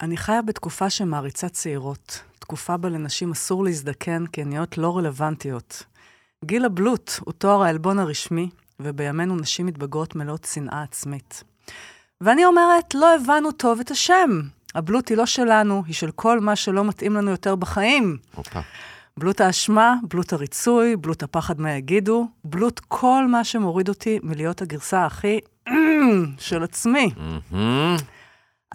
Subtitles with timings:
[0.00, 5.82] אני חיה בתקופה שמעריצה צעירות, תקופה בה לנשים אסור להזדקן כי הן נהיות לא רלוונטיות.
[6.44, 11.44] גיל הבלוט הוא תואר העלבון הרשמי, ובימינו נשים מתבגרות מלאות שנאה עצמית.
[12.20, 14.40] ואני אומרת, לא הבנו טוב את השם.
[14.74, 18.16] הבלוט היא לא שלנו, היא של כל מה שלא מתאים לנו יותר בחיים.
[18.34, 18.60] הופה.
[19.16, 25.06] בלוט האשמה, בלוט הריצוי, בלוט הפחד מה יגידו, בלוט כל מה שמוריד אותי מלהיות הגרסה
[25.06, 25.40] הכי
[26.38, 27.10] של עצמי.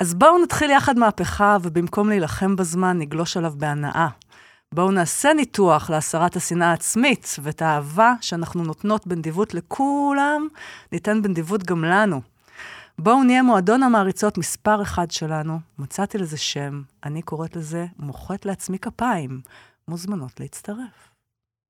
[0.01, 4.07] אז בואו נתחיל יחד מהפכה, ובמקום להילחם בזמן, נגלוש עליו בהנאה.
[4.73, 10.47] בואו נעשה ניתוח להסרת השנאה העצמית, ואת האהבה שאנחנו נותנות בנדיבות לכולם,
[10.91, 12.21] ניתן בנדיבות גם לנו.
[12.99, 15.59] בואו נהיה מועדון המעריצות מספר אחד שלנו.
[15.79, 19.41] מצאתי לזה שם, אני קוראת לזה מוחאת לעצמי כפיים.
[19.87, 21.09] מוזמנות להצטרף.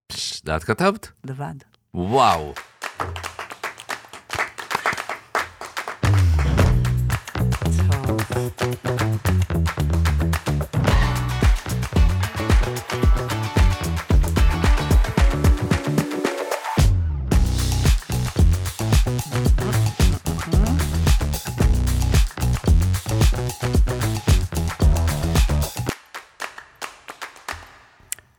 [0.07, 1.11] פש, את כתבת?
[1.23, 1.55] לבד.
[1.93, 2.53] וואו.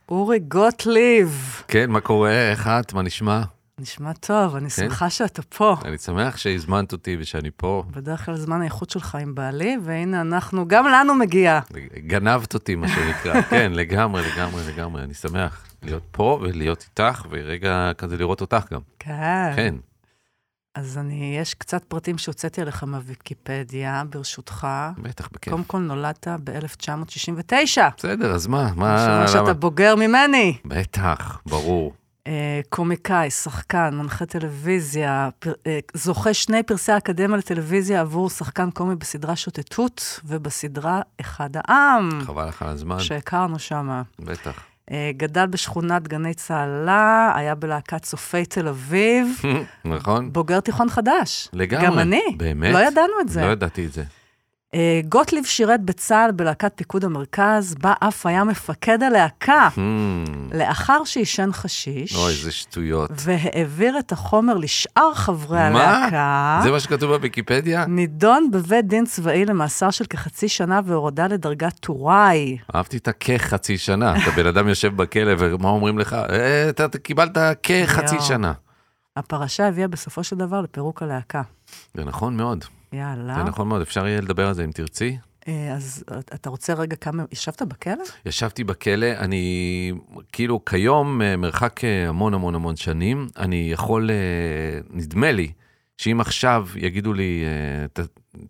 [0.09, 2.50] אורי גוטליב, כן, מה קורה?
[2.50, 2.92] איך את?
[2.92, 3.42] מה נשמע?
[3.81, 4.89] נשמע טוב, אני כן?
[4.89, 5.77] שמחה שאתה פה.
[5.84, 7.84] אני שמח שהזמנת אותי ושאני פה.
[7.91, 11.61] בדרך כלל זמן האיכות שלך עם בעלי, והנה אנחנו, גם לנו מגיע.
[11.97, 13.43] גנבת אותי, מה שנקרא.
[13.50, 15.03] כן, לגמרי, לגמרי, לגמרי.
[15.03, 18.81] אני שמח להיות פה ולהיות איתך, ורגע כזה לראות אותך גם.
[18.98, 19.53] כן.
[19.56, 19.75] כן.
[20.75, 24.67] אז אני, יש קצת פרטים שהוצאתי עליך מהוויקיפדיה, ברשותך.
[24.98, 25.53] בטח, בכיף.
[25.53, 27.81] קודם כל נולדת ב-1969.
[27.97, 28.73] בסדר, אז מה?
[28.77, 29.25] מה?
[29.28, 30.59] שאתה בוגר ממני.
[30.65, 31.93] בטח, ברור.
[32.27, 38.95] אה, קומיקאי, שחקן, מנחה טלוויזיה, פר, אה, זוכה שני פרסי האקדמיה לטלוויזיה עבור שחקן קומי
[38.95, 43.00] בסדרה שוטטות ובסדרה אחד העם, חבל לך על הזמן.
[43.00, 44.03] שהכרנו שם.
[44.19, 44.65] בטח.
[45.17, 49.41] גדל בשכונת גני צהלה, היה בלהקת צופי תל אביב,
[49.84, 50.32] נכון?
[50.32, 51.49] בוגר תיכון חדש.
[51.53, 51.87] לגמרי.
[51.87, 52.22] גם אני.
[52.37, 52.75] באמת?
[52.75, 53.41] לא ידענו את זה.
[53.47, 54.05] לא ידעתי את זה.
[54.75, 59.69] אה, גוטליב שירת בצה"ל בלהקת פיקוד המרכז, בה אף היה מפקד הלהקה.
[59.77, 59.78] Hmm,
[60.56, 63.11] לאחר שעישן חשיש, אוי, איזה שטויות.
[63.19, 65.97] והעביר את החומר לשאר חברי מה?
[65.97, 67.87] הלהקה, זה מה שכתוב בוויקיפדיה?
[67.87, 72.59] נידון בבית דין צבאי למאסר של כחצי שנה והורדה לדרגת טוראי.
[72.75, 74.15] אהבתי את הכחצי שנה.
[74.22, 76.12] אתה בן אדם יושב בכלא, ומה אומרים לך?
[76.12, 78.16] "אה, אתה קיבלת כחצי.
[78.21, 78.53] שנה.
[79.16, 81.43] הפרשה הביאה בסופו של דבר לפירוק הלהקה.
[81.94, 82.65] זה נכון מאוד.
[82.92, 83.34] יאללה.
[83.36, 85.19] זה נכון מאוד, אפשר יהיה לדבר על זה אם תרצי.
[85.48, 86.04] אה, אז
[86.34, 87.25] אתה רוצה רגע כמה...
[87.32, 88.04] ישבת בכלא?
[88.26, 89.92] ישבתי בכלא, אני
[90.32, 94.10] כאילו כיום, אה, מרחק אה, המון המון המון שנים, אני יכול,
[94.91, 95.52] נדמה לי,
[95.98, 97.44] שאם עכשיו יגידו לי,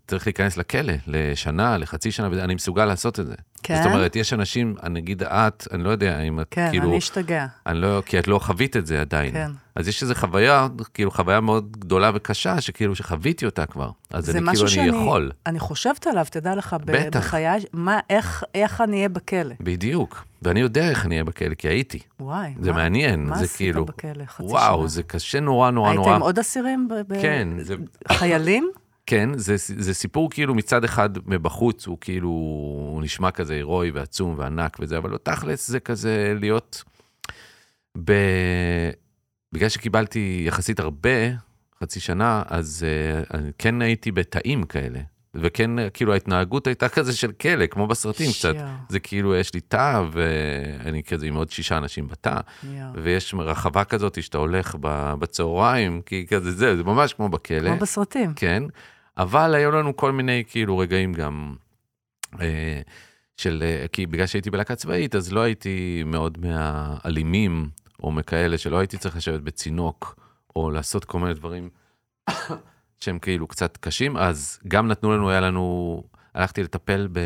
[0.07, 3.35] צריך להיכנס לכלא לשנה, לחצי שנה, וזה, אני מסוגל לעשות את זה.
[3.63, 3.77] כן?
[3.77, 7.47] זאת אומרת, יש אנשים, נגיד את, אני לא יודע אם את כן, כאילו, אני אשתגע.
[7.67, 9.33] אני לא, כי את לא חווית את זה עדיין.
[9.33, 9.51] כן.
[9.77, 13.91] אז יש איזו חוויה, כאילו חוויה מאוד גדולה וקשה, שכאילו שחוויתי אותה כבר.
[14.11, 14.87] אז זה אני כאילו, משהו אני שאני...
[15.03, 15.31] יכול.
[15.47, 17.19] אני חושבת עליו, תדע לך, בטח.
[17.21, 19.55] בחיי, מה, איך, איך אני אהיה בכלא.
[19.61, 20.25] בדיוק.
[20.43, 21.99] ואני יודע איך אני אהיה בכלא, כי הייתי.
[22.21, 22.55] וואי.
[22.61, 23.85] זה מה- מעניין, מה זה עשית כאילו...
[23.85, 24.89] בכלא חצי וואו, שנה?
[24.89, 26.15] זה קשה נורא נורא נורא.
[26.15, 26.89] עם עוד אסירים?
[26.89, 27.75] ב- ב- כן, זה,
[28.13, 28.71] חיילים?
[29.13, 34.35] כן, זה, זה סיפור כאילו מצד אחד מבחוץ, הוא כאילו, הוא נשמע כזה הירואי ועצום
[34.39, 36.85] וענק וזה, אבל תכלס זה כזה להיות
[38.05, 38.13] ב...
[39.53, 41.11] בגלל שקיבלתי יחסית הרבה,
[41.81, 42.87] חצי שנה, אז
[43.33, 45.01] uh, כן הייתי בתאים כאלה.
[45.35, 48.55] וכן, כאילו ההתנהגות הייתה כזה של כלא, כמו בסרטים קצת.
[48.55, 52.37] שיו, זה כאילו, יש לי תא, ואני כזה עם עוד שישה אנשים בתא.
[52.95, 54.77] ויש רחבה כזאת שאתה הולך
[55.19, 57.69] בצהריים, כי כזה זה, זה ממש כמו בכלא.
[57.69, 58.35] כמו בסרטים.
[58.35, 58.63] כן,
[59.19, 61.55] אבל היו לנו כל מיני כאילו רגעים גם
[62.41, 62.81] אה,
[63.37, 67.69] של, אה, כי בגלל שהייתי בלהקה צבאית, אז לא הייתי מאוד מהאלימים,
[68.03, 70.17] או מכאלה שלא הייתי צריך לשבת בצינוק,
[70.57, 71.69] או לעשות כל מיני דברים
[73.01, 76.03] שהם כאילו קצת קשים, אז גם נתנו לנו, היה לנו,
[76.35, 77.21] הלכתי לטפל ב,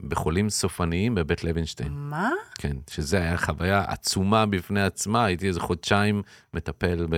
[0.00, 1.92] בחולים סופניים בבית לוינשטיין.
[1.92, 2.30] מה?
[2.54, 6.22] כן, שזה היה חוויה עצומה בפני עצמה, הייתי איזה חודשיים
[6.54, 7.16] מטפל ב...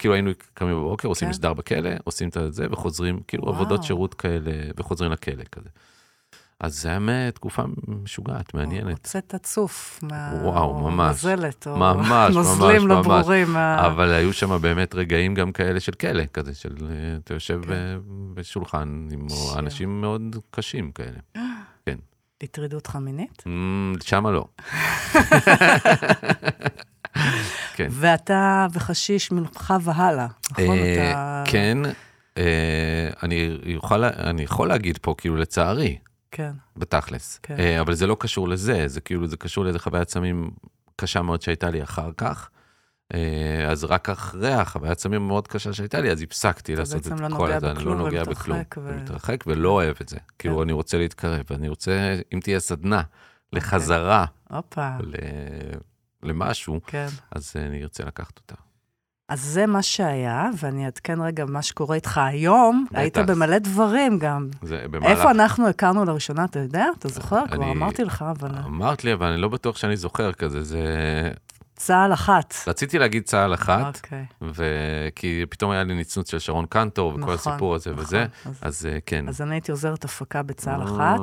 [0.00, 1.30] כאילו היינו קמים בבוקר, עושים כן.
[1.30, 3.54] מסדר בכלא, עושים את זה וחוזרים, כאילו וואו.
[3.54, 5.68] עבודות שירות כאלה, וחוזרים לכלא כזה.
[6.60, 8.96] אז זה היה תקופה משוגעת, מעניינת.
[8.98, 10.30] הוצאת צוף מה...
[10.42, 11.10] וואו, או ממש.
[11.16, 13.06] נזלת, או ממש, ממש, נוזלים לא ממש.
[13.06, 13.56] ברורים.
[13.56, 17.96] אבל היו שם באמת רגעים גם כאלה של כלא, כזה, של אה, אתה יושב ב-
[18.34, 19.58] בשולחן עם שיו.
[19.58, 21.18] אנשים מאוד קשים כאלה.
[22.42, 23.42] הטרידו אותך מינית?
[23.46, 24.44] אמ, שמה לא.
[27.74, 27.86] כן.
[27.90, 30.78] ואתה וחשיש ממך והלאה, נכון?
[30.78, 31.42] אה, אתה...
[31.50, 31.78] כן,
[32.38, 35.98] אה, אני יכול, אני יכול להגיד פה, כאילו, לצערי,
[36.30, 37.40] כן, בתכלס.
[37.42, 37.56] כן.
[37.58, 40.50] אה, אבל זה לא קשור לזה, זה כאילו, זה קשור לאיזה חוויית סמים
[40.96, 42.50] קשה מאוד שהייתה לי אחר כך.
[43.68, 47.52] אז רק אחרי החוויית סמים המאוד קשה שהייתה לי, אז הפסקתי לעשות את לא כל
[47.52, 48.58] הזה, אני לא נוגע בכלום.
[48.78, 50.16] ו- מתרחק ולא אוהב את זה.
[50.38, 53.02] כאילו, אני רוצה להתקרב, אני רוצה, אם תהיה סדנה
[53.52, 55.14] לחזרה הופה, ל-
[56.22, 57.06] למשהו, כן.
[57.32, 58.54] אז אה, אני ארצה לקחת אותה.
[59.28, 62.86] אז זה מה שהיה, ואני אעדכן רגע מה שקורה איתך היום.
[62.90, 62.98] בטח.
[62.98, 64.48] היית במלא דברים גם.
[64.62, 65.18] זה במהלך...
[65.18, 66.86] איפה אנחנו הכרנו לראשונה, אתה יודע?
[66.98, 67.42] אתה זוכר?
[67.46, 68.50] כבר אני- אמרתי לך, אבל...
[68.64, 70.84] אמרת לי, אבל אני לא בטוח שאני זוכר כזה, זה...
[71.76, 72.54] צה"ל אחת.
[72.66, 74.24] רציתי להגיד צה"ל אחת, אוקיי.
[74.42, 78.04] וכי פתאום היה לי ניצוץ של שרון קנטור וכל נכון, הסיפור הזה נכון.
[78.04, 79.28] וזה, אז- אז אה, כן.
[79.28, 81.20] אז אני הייתי עוזרת הפקה בצה"ל אה, אחת,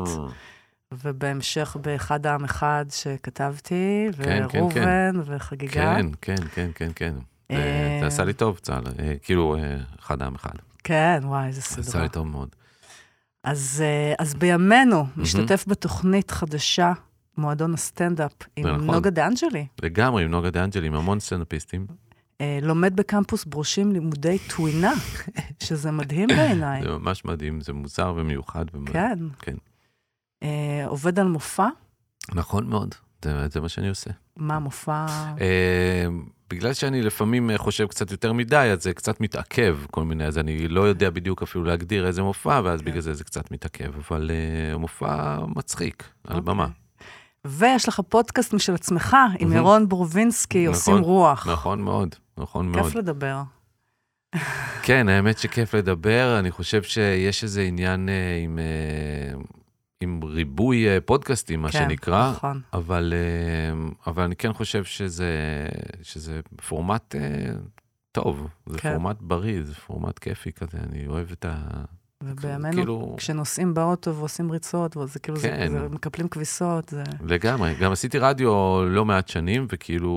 [0.94, 5.74] ובהמשך באחד העם אחד שכתבתי, כן, כן, וראובן, וחגיגה.
[5.96, 7.14] כן, כן, כן, כן, כן.
[7.52, 10.52] זה- אה, זה עשה לי טוב, צה"ל, אה, כאילו, אה, אחד העם אחד.
[10.84, 12.02] כן, וואי, איזה זה עשה סדרה.
[12.04, 12.50] לי טוב מאוד.
[13.44, 16.94] אז, אה, אז בימינו, משתתף בתוכנית חדשה,
[17.38, 18.86] מועדון הסטנדאפ, עם נכון.
[18.96, 19.66] נוגה דאנג'לי.
[19.84, 21.88] לגמרי, עם נוגה דאנג'לי, עם המון סטנדאפיסטים.
[22.42, 24.94] אה, לומד בקמפוס ברושים לימודי טווינה,
[25.64, 26.82] שזה מדהים בעיניי.
[26.84, 28.66] זה ממש מדהים, זה מוזר ומיוחד.
[28.74, 29.20] ומ- כן.
[29.40, 29.56] כן.
[30.44, 31.68] אה, עובד על מופע?
[32.34, 32.96] נכון מאוד,
[33.26, 34.10] זה זה מה שאני עושה.
[34.38, 35.06] מה מופע?
[35.42, 36.06] אה,
[36.50, 40.68] בגלל שאני לפעמים חושב קצת יותר מדי, אז זה קצת מתעכב, כל מיני, אז אני
[40.68, 42.86] לא יודע בדיוק אפילו להגדיר איזה מופע, ואז כן.
[42.86, 46.54] בגלל זה זה קצת מתעכב, אבל אה, מופע מצחיק, על אוקיי.
[46.54, 46.68] במה.
[47.46, 49.58] ויש לך פודקאסט משל עצמך, עם מהמם.
[49.58, 51.48] ירון בורבינסקי, נכון, עושים רוח.
[51.48, 52.86] נכון מאוד, נכון מאוד.
[52.86, 53.42] כיף לדבר.
[54.84, 59.40] כן, האמת שכיף לדבר, אני חושב שיש איזה עניין אה, עם, אה,
[60.02, 62.62] עם ריבוי אה, פודקאסטים, מה כן, שנקרא, נכון.
[62.74, 63.80] אבל, אה,
[64.12, 65.32] אבל אני כן חושב שזה,
[66.02, 67.52] שזה פורמט אה,
[68.12, 68.92] טוב, זה כן.
[68.94, 71.56] פורמט בריא, זה פורמט כיפי כזה, אני אוהב את ה...
[72.24, 75.72] ובימינו, כאילו- כשנוסעים באוטו ועושים ריצות, וזה כאילו, זה- כן.
[75.72, 77.04] זה- מקפלים כביסות, זה...
[77.22, 78.50] לגמרי, גם עשיתי רדיו
[78.90, 80.14] לא מעט שנים, וכאילו,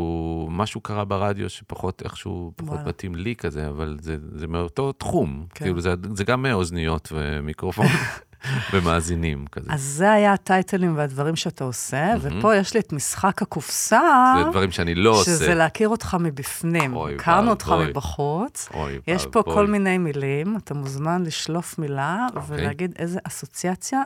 [0.51, 2.89] משהו קרה ברדיו שפחות איכשהו, פחות וואלה.
[2.89, 5.47] מתאים לי כזה, אבל זה, זה מאותו תחום.
[5.55, 5.65] כן.
[5.65, 7.87] כאילו, זה, זה גם אוזניות ומיקרופון
[8.73, 9.73] ומאזינים כזה.
[9.73, 14.71] אז זה היה הטייטלים והדברים שאתה עושה, ופה יש לי את משחק הקופסה, זה דברים
[14.71, 15.31] שאני לא עושה.
[15.31, 16.97] שזה להכיר אותך מבפנים.
[16.97, 17.87] אוי הכרנו אותך ואבוי.
[17.87, 18.69] מבחוץ.
[18.75, 19.55] אוי יש פה ואבוי.
[19.55, 22.43] כל מיני מילים, אתה מוזמן לשלוף מילה אוקיי.
[22.49, 24.03] ולהגיד איזה אסוציאציה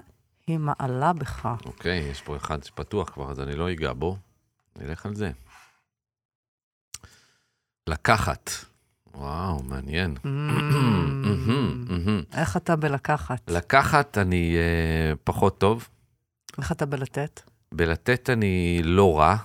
[0.47, 1.49] היא מעלה בך.
[1.67, 4.17] אוקיי, יש פה אחד שפתוח כבר, אז אני לא אגע בו.
[4.79, 5.31] נלך על זה.
[7.87, 8.51] לקחת.
[9.15, 10.15] וואו, מעניין.
[10.25, 12.23] מהמם, מהמם.
[12.35, 13.51] איך אתה בלקחת?
[13.51, 15.89] לקחת אני אה, פחות טוב,
[16.59, 17.41] איך אתה בלתת?
[17.75, 19.37] בלתת אני לא רע.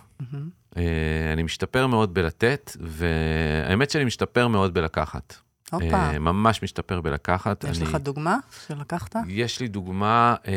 [0.77, 0.83] אה,
[1.33, 5.35] אני משתפר מאוד בלתת, והאמת שאני משתפר מאוד בלקחת.
[5.71, 7.63] הופה, אה, ממש משתפר בלקחת.
[7.69, 8.37] יש אני- לך דוגמה
[8.67, 9.15] שלקחת?
[9.27, 10.53] יש לי דוגמה אה,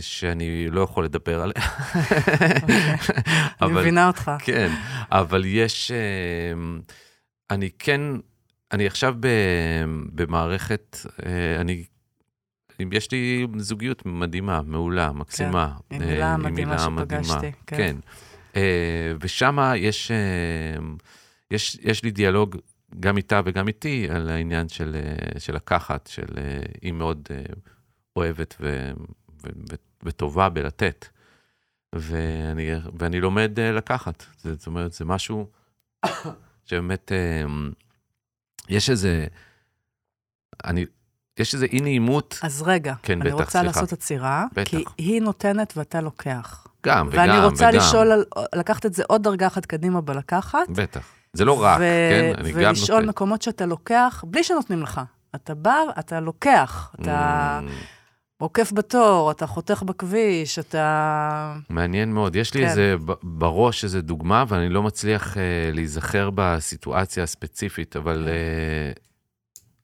[0.00, 1.54] שאני לא יכול לדבר עליה.
[2.64, 2.76] אני
[3.62, 4.30] אבל- מבינה אותך.
[4.38, 4.72] כן,
[5.10, 5.96] אבל יש, אה,
[7.50, 8.00] אני כן,
[8.74, 9.26] אני עכשיו ב,
[10.14, 11.84] במערכת, אה, אני,
[12.92, 15.72] יש לי זוגיות מדהימה, מעולה, מקסימה.
[15.90, 16.78] עם אה, הילה המדהימה הילה
[17.24, 17.76] שפגשתי, כן.
[17.76, 17.96] כן.
[18.56, 20.16] אה, ושם יש, אה,
[21.50, 22.56] יש, יש לי דיאלוג
[23.00, 27.42] גם איתה וגם איתי על העניין של, אה, של לקחת, של אה, היא מאוד אה,
[28.16, 28.90] אוהבת ו,
[29.44, 31.08] ו, ו, וטובה בלתת.
[31.92, 34.24] ואני, ואני לומד אה, לקחת.
[34.38, 35.50] זה- זאת אומרת, זה משהו
[36.66, 37.44] שבאמת, אה,
[38.68, 39.26] יש איזה,
[40.64, 40.84] אני,
[41.38, 43.66] יש איזה אי נעימות, אז רגע, כן, אני בטח, רוצה סליחה.
[43.66, 44.70] לעשות עצירה, בטח.
[44.70, 46.66] כי היא נותנת ואתה לוקח.
[46.86, 47.76] גם וגם ואני רוצה וגם.
[47.78, 50.68] לשאול, על, לקחת את זה עוד דרגה אחת קדימה בלקחת.
[50.68, 51.04] בטח.
[51.32, 52.32] זה לא רק, ו- כן?
[52.38, 53.08] אני גם ולשאול נותן.
[53.08, 55.00] מקומות שאתה לוקח, בלי שנותנים לך.
[55.34, 57.70] אתה בא, אתה לוקח, אתה Mm,
[58.44, 61.56] עוקף בתור, אתה חותך בכביש, אתה...
[61.68, 62.36] מעניין מאוד.
[62.36, 62.66] יש לי כן.
[62.66, 68.28] איזה, בראש איזה דוגמה, ואני לא מצליח אה, להיזכר בסיטואציה הספציפית, אבל...
[68.28, 68.92] אה,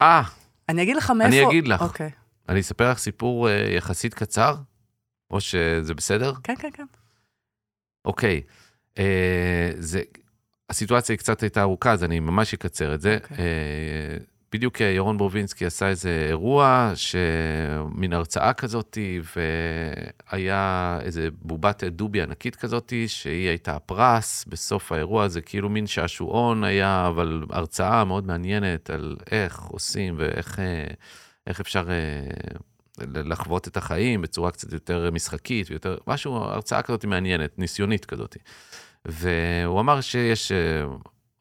[0.07, 0.23] אה,
[0.69, 1.49] אני אגיד לך מאיפה...
[1.49, 1.83] אגיד לך.
[1.83, 2.11] אוקיי.
[2.49, 4.55] אני אספר לך סיפור אה, יחסית קצר,
[5.31, 6.33] או שזה בסדר?
[6.43, 6.87] כן, כן, כן.
[8.05, 8.41] אוקיי.
[8.99, 10.03] אה, זה,
[10.71, 13.19] הסיטואציה היא קצת הייתה ארוכה, אז אני ממש אקצר את זה.
[13.23, 13.37] אוקיי.
[13.39, 14.17] אה,
[14.53, 16.93] בדיוק אה, ירון ברובינסקי עשה איזה אירוע,
[17.95, 25.41] מין הרצאה כזאתי, והיה איזה בובת דובי ענקית כזאתי, שהיא הייתה הפרס בסוף האירוע, זה
[25.41, 30.87] כאילו מין שעשועון היה, אבל הרצאה מאוד מעניינת על איך עושים ואיך אה,
[31.47, 32.31] איך אפשר אה,
[33.15, 38.37] לחוות את החיים בצורה קצת יותר משחקית, ויותר, משהו, הרצאה כזאת מעניינת, ניסיונית כזאת.
[39.05, 40.53] והוא אמר שיש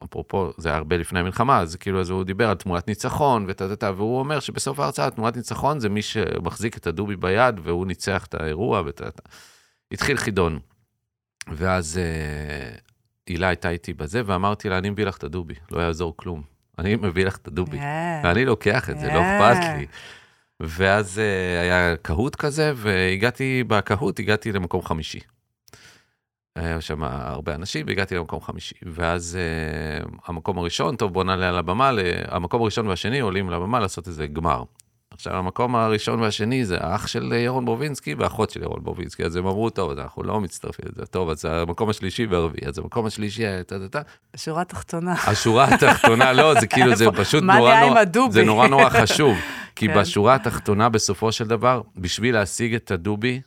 [0.04, 3.76] אפרופו, זה היה הרבה לפני המלחמה, אז כאילו, אז הוא דיבר על תמונת ניצחון וטה
[3.76, 8.26] טה והוא אומר שבסוף ההרצאה תמונת ניצחון זה מי שמחזיק את הדובי ביד והוא ניצח
[8.26, 9.22] את האירוע וטה טה.
[9.92, 10.58] התחיל חידון.
[11.48, 12.76] ואז אה,
[13.26, 16.42] הילה הייתה איתי בזה, ואמרתי לה, אני מביא לך את הדובי, לא יעזור כלום.
[16.78, 17.78] אני מביא לך את הדובי.
[17.78, 18.24] Yeah.
[18.24, 19.14] ואני לוקח את זה, yeah.
[19.14, 19.86] לא אכפת לי.
[20.60, 21.20] ואז
[21.60, 25.20] היה קהוט כזה, והגעתי, בקהוט הגעתי למקום חמישי.
[26.56, 28.74] היה שם הרבה אנשים, והגעתי למקום חמישי.
[28.86, 29.38] ואז
[30.04, 31.90] uh, המקום הראשון, טוב, בוא נעלה על הבמה,
[32.28, 34.62] המקום הראשון והשני עולים לבמה לעשות איזה גמר.
[35.14, 39.46] עכשיו, המקום הראשון והשני זה האח של ירון בובינסקי והאחות של ירון בובינסקי, אז הם
[39.46, 43.62] אמרו, טוב, אנחנו לא מצטרפים לזה, טוב, אז המקום השלישי והרביעי, אז המקום השלישי היה
[43.62, 44.00] טה טה טה.
[44.34, 45.12] השורה התחתונה.
[45.12, 49.36] השורה התחתונה, לא, זה כאילו, זה פשוט נורא נורא, זה נורא נורא חשוב,
[49.76, 50.00] כי כן.
[50.00, 53.40] בשורה התחתונה, בסופו של דבר, בשביל להשיג את הדובי,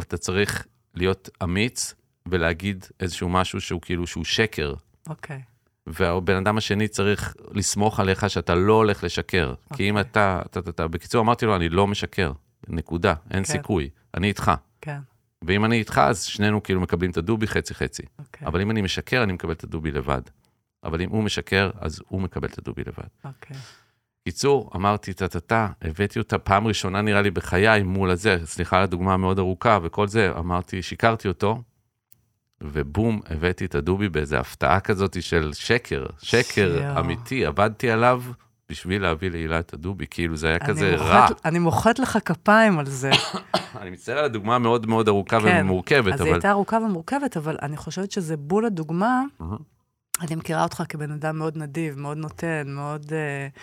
[0.00, 1.94] אתה צריך להיות אמיץ
[2.26, 4.74] ולהגיד איזשהו משהו שהוא כאילו, שהוא שקר.
[5.08, 5.42] אוקיי.
[5.86, 9.54] והבן אדם השני צריך לסמוך עליך שאתה לא הולך לשקר.
[9.54, 9.76] Okay.
[9.76, 10.10] כי אם אוקיי.
[10.10, 12.32] אתה, אתה, אתה, אתה, בקיצור אמרתי לו, אני לא משקר,
[12.68, 13.52] נקודה, אין כן.
[13.52, 14.52] סיכוי, אני איתך.
[14.80, 14.98] כן.
[15.44, 18.02] ואם אני איתך, אז שנינו כאילו מקבלים את הדובי חצי-חצי.
[18.02, 18.22] Okay.
[18.24, 18.48] אוקיי.
[18.48, 20.22] אבל אם אני משקר, אני מקבל את הדובי לבד.
[20.84, 23.08] אבל אם הוא משקר, אז הוא מקבל את הדובי לבד.
[23.24, 23.56] אוקיי.
[24.24, 29.14] קיצור, אמרתי טה-טה-טה, הבאתי אותה פעם ראשונה נראה לי בחיי מול הזה, סליחה על הדוגמה
[29.14, 31.62] המאוד ארוכה וכל זה, אמרתי, שיקרתי אותו,
[32.60, 37.00] ובום, הבאתי את הדובי באיזו הפתעה כזאת של שקר, שקר שיו.
[37.00, 38.22] אמיתי, עבדתי עליו
[38.70, 41.36] בשביל להביא להילה את הדובי, כאילו זה היה כזה מוחת, רע.
[41.44, 43.10] אני מוחאת לך כפיים על זה.
[43.80, 46.14] אני מצטער על הדוגמה המאוד מאוד ארוכה כן, ומורכבת, אז אבל...
[46.14, 49.22] אז היא הייתה ארוכה ומורכבת, אבל אני חושבת שזה בול הדוגמה.
[50.20, 53.06] אני מכירה אותך כבן אדם מאוד נדיב, מאוד נותן, מאוד...
[53.06, 53.58] Uh...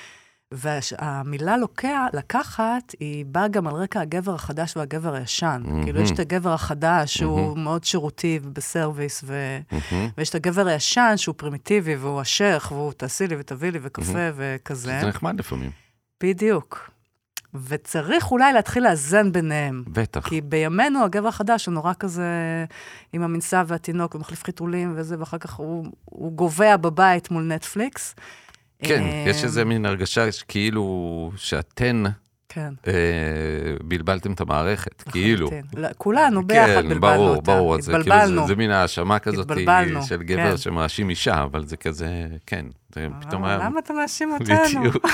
[0.54, 5.64] והמילה לוקח, לקחת, היא באה גם על רקע הגבר החדש והגבר הישן.
[5.66, 5.84] Mm-hmm.
[5.84, 7.60] כאילו, יש את הגבר החדש, שהוא mm-hmm.
[7.60, 9.60] מאוד שירותי ובסרוויס, ו...
[9.72, 9.96] mm-hmm.
[10.18, 14.36] ויש את הגבר הישן, שהוא פרימיטיבי, והוא השייח, והוא תעשי לי ותביא לי וקפה mm-hmm.
[14.36, 14.98] וכזה.
[15.02, 15.72] זה נחמד לפעמים.
[16.24, 16.90] בדיוק.
[17.68, 19.84] וצריך אולי להתחיל לאזן ביניהם.
[19.88, 20.30] בטח.
[20.30, 22.26] כי בימינו הגבר החדש הוא נורא כזה
[23.14, 28.16] עם המנסה והתינוק ומחליף חיתולים וזה, ואחר כך הוא, הוא גובע בבית מול נטפליקס.
[28.84, 32.04] כן, יש איזה מין הרגשה כאילו שאתן...
[32.50, 32.74] כן.
[32.88, 32.94] אה,
[33.84, 35.50] בלבלתם את המערכת, כאילו.
[35.76, 37.42] לא, כולנו ביחד כן, בלבלנו ברור, אותה.
[37.42, 38.04] ברור, התבלבלנו.
[38.04, 39.52] זה, כאילו, זה, זה מין האשמה כזאת
[40.08, 40.58] של גבר כן.
[40.58, 42.66] שמאשים אישה, אבל זה כזה, כן,
[43.20, 43.58] פתאום היה...
[43.58, 44.80] למה אתה מאשים אותנו?
[44.80, 45.08] בדיוק,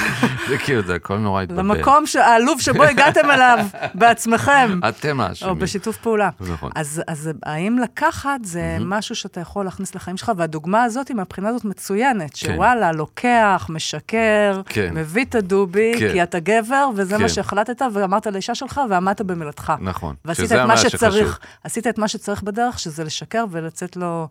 [0.50, 1.78] זה כאילו, זה הכל נורא התבלבל.
[1.78, 4.80] למקום העלוב שבו הגעתם אליו בעצמכם.
[4.90, 5.52] אתם האשמים.
[5.52, 6.30] או בשיתוף פעולה.
[6.40, 6.72] נכון.
[6.76, 12.32] אז, האם לקחת זה משהו שאתה יכול להכניס לחיים שלך, והדוגמה הזאת, מהבחינה הזאת מצוינת,
[12.34, 12.54] כן.
[12.54, 14.94] שוואלה, לוקח, משקר, כן.
[14.94, 16.12] מביא את הדובי, כן.
[16.12, 17.18] כי אתה גבר, וזה.
[17.18, 19.74] מה שהחלטת, ואמרת לאישה שלך, ועמדת במילתך.
[19.82, 21.40] נכון, שזה מה שצריך.
[21.64, 24.28] עשית את מה שצריך בדרך, שזה לשקר ולצאת לו...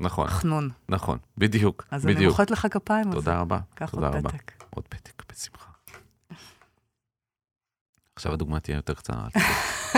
[0.00, 0.26] נכון.
[0.28, 0.70] חנון.
[0.88, 2.16] נכון, בדיוק, אז בדיוק.
[2.16, 3.12] אז אני מוחאת לך כפיים.
[3.12, 3.58] תודה רבה.
[3.74, 4.04] קח עוד.
[4.26, 4.52] פתק.
[4.70, 5.70] עוד פתק, בשמחה.
[8.16, 9.28] עכשיו הדוגמה תהיה יותר קצרה.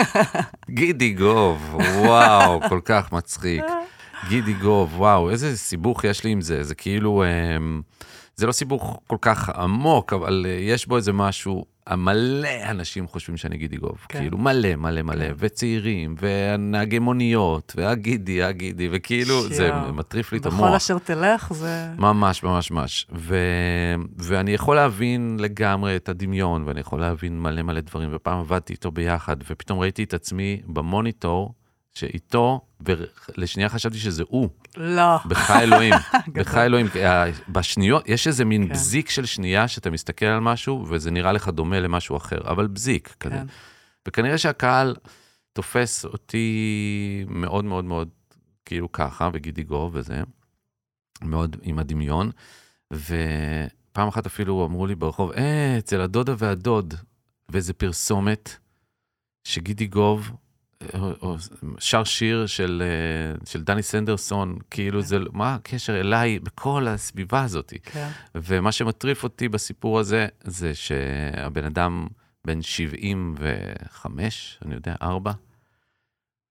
[0.71, 3.65] גידי גוב, וואו, כל כך מצחיק.
[4.29, 6.65] גידי גוב, וואו, איזה סיבוך יש לי עם זה.
[6.65, 7.83] זה כאילו, אמ,
[8.37, 11.65] זה לא סיבוך כל כך עמוק, אבל אה, יש בו איזה משהו
[11.97, 14.19] מלא אנשים חושבים שאני גידי גוב, כן.
[14.19, 15.33] כאילו מלא מלא מלא, כן.
[15.39, 19.51] וצעירים, ונהגי מוניות, והגידי, הגידי, וכאילו, שיו.
[19.51, 20.61] זה מטריף לי את המוח.
[20.61, 21.89] בכל אשר תלך זה...
[21.99, 23.07] ממש, ממש, ממש.
[23.15, 23.37] ו...
[24.19, 28.91] ואני יכול להבין לגמרי את הדמיון, ואני יכול להבין מלא מלא דברים, ופעם עבדתי איתו
[28.91, 31.55] ביחד, ופתאום ראיתי את עצמי במוניטור,
[31.99, 34.49] שאיתו, ולשנייה חשבתי שזה הוא.
[34.77, 35.17] לא.
[35.27, 35.95] בחי אלוהים,
[36.35, 36.87] בחי אלוהים.
[37.49, 38.73] בשניות, יש איזה מין כן.
[38.73, 43.17] בזיק של שנייה שאתה מסתכל על משהו, וזה נראה לך דומה למשהו אחר, אבל בזיק
[43.21, 43.35] כזה.
[43.35, 43.47] כן.
[44.09, 44.97] וכנראה שהקהל
[45.53, 48.09] תופס אותי מאוד מאוד מאוד
[48.65, 50.23] כאילו ככה, וגידי גוב וזה,
[51.23, 52.31] מאוד עם הדמיון.
[52.93, 56.95] ופעם אחת אפילו אמרו לי ברחוב, אה, אצל הדודה והדוד,
[57.49, 58.57] ואיזה פרסומת,
[59.45, 60.31] שגידי גוב
[61.79, 65.07] שר שיר של, אה, של דני סנדרסון, כאילו כן.
[65.07, 67.73] זה, מה הקשר אליי בכל הסביבה הזאת?
[67.83, 68.09] כן.
[68.35, 72.07] ומה שמטריף אותי בסיפור הזה, זה שהבן אדם
[72.47, 75.33] בן 75, אני יודע, 4,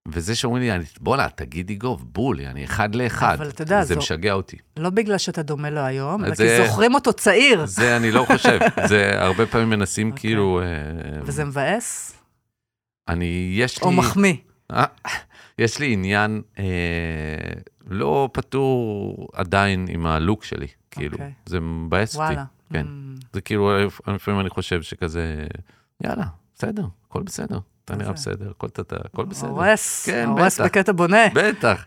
[0.08, 3.34] וזה שאומרים לי, בואנה, תגידי גוב, בול, אני אחד לאחד.
[3.34, 4.00] אבל אתה יודע, זה זו...
[4.00, 4.58] משגע אותי.
[4.78, 6.58] לא בגלל שאתה דומה לו היום, אלא זה...
[6.60, 7.66] כי זוכרים אותו צעיר.
[7.66, 10.12] זה אני לא חושב, זה הרבה פעמים מנסים okay.
[10.12, 10.30] אוקיי.
[10.30, 10.62] כאילו...
[10.62, 12.17] אה, וזה מבאס?
[13.10, 13.88] אני, יש לי...
[13.88, 14.36] או מחמיא.
[14.72, 14.86] אה,
[15.60, 16.64] יש לי עניין אה,
[17.88, 21.22] לא פתור עדיין עם הלוק שלי, כאילו, okay.
[21.22, 21.34] אוקיי.
[21.46, 22.26] זה מבאס אותי.
[22.26, 22.44] וואלה.
[22.74, 22.86] כן.
[22.86, 23.26] Mm.
[23.34, 23.72] זה כאילו,
[24.08, 25.48] לפעמים אני חושב שכזה,
[26.04, 27.60] יאללה, בסדר, הכל בסדר.
[27.86, 28.68] אתה נראה בסדר, הכל,
[29.06, 29.50] הכל בסדר.
[29.50, 31.24] הורס, כן, הורס בקטע בונה.
[31.34, 31.86] בטח.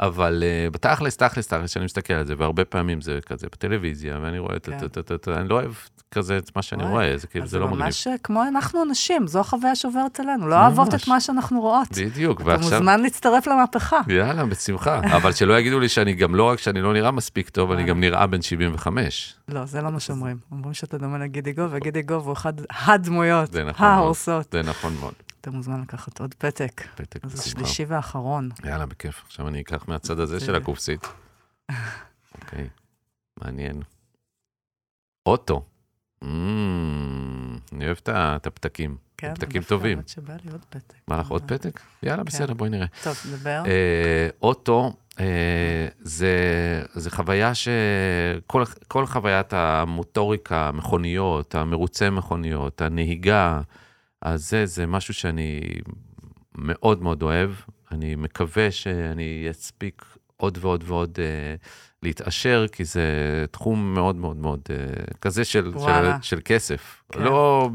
[0.00, 4.38] אבל uh, בתכלס, תכלס, תכלס, שאני מסתכל על זה, והרבה פעמים זה כזה בטלוויזיה, ואני
[4.38, 4.78] רואה את כן.
[5.26, 5.72] זה, אני לא אוהב
[6.10, 7.86] כזה את מה שאני רואה, זה כאילו, זה לא מגניב.
[7.86, 11.08] אז זה ממש כמו אנחנו אנשים, זו החוויה שעוברת עלינו, לא אוהבות את.
[11.08, 11.88] מה שאנחנו רואות.
[11.98, 14.00] בדיוק, אתה ועכשיו, מוזמן להצטרף למהפכה.
[14.08, 15.00] יאללה, בשמחה.
[15.16, 17.84] אבל שלא יגידו לי שאני גם, לא רק שאני לא נראה מספיק טוב, אני.
[17.84, 19.34] גם נראה בן 75.
[19.48, 20.36] לא, זה לא מה שאומרים.
[20.52, 23.50] אומרים שאתה דומה לגידי גוב, וגידי גוב הוא אחד הדמויות.
[23.76, 24.46] ההורסות.
[24.52, 25.14] זה נכון מאוד.
[25.48, 26.82] אתה מוזמן לקחת עוד פתק.
[26.94, 27.48] פתק אז בשמחה.
[27.50, 28.48] השלישי והאחרון.
[28.64, 29.22] יאללה, בכיף.
[29.26, 31.06] עכשיו אני אקח מהצד הזה של זה- הקופסית.
[32.34, 32.68] אוקיי,
[33.40, 33.82] מעניין.
[35.26, 35.64] אוטו.
[36.24, 36.26] Mm,
[37.72, 38.96] אני אוהב את הפתקים.
[39.16, 39.98] כן, פתקים טובים.
[39.98, 40.94] האמת שבא לי עוד פתק.
[41.08, 41.80] בא לך עוד אבל- פתק?
[42.02, 42.86] יאללה, בסדר, בואי נראה.
[43.04, 43.62] טוב, דבר.
[43.66, 46.30] אה, אוטו, אה, זה,
[46.94, 47.68] זה חוויה ש...
[48.46, 53.60] כל, כל חוויית המוטוריקה, המכוניות, המרוצי מכוניות, הנהיגה,
[54.22, 55.60] אז זה, זה משהו שאני
[56.58, 57.50] מאוד מאוד אוהב.
[57.92, 60.04] אני מקווה שאני אספיק
[60.36, 61.54] עוד ועוד ועוד אה,
[62.02, 63.04] להתעשר, כי זה
[63.50, 64.76] תחום מאוד מאוד מאוד אה,
[65.20, 66.10] כזה של, של.
[66.22, 67.02] של כסף.
[67.12, 67.22] כן.
[67.22, 67.70] לא,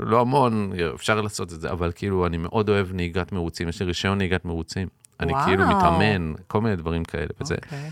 [0.00, 3.86] לא המון, אפשר לעשות את זה, אבל כאילו, אני מאוד אוהב נהיגת מרוצים, יש לי
[3.86, 4.88] רישיון נהיגת מרוצים.
[5.20, 5.44] אני וואו.
[5.44, 7.90] כאילו מתאמן, כל מיני דברים כאלה, וזה אוקיי.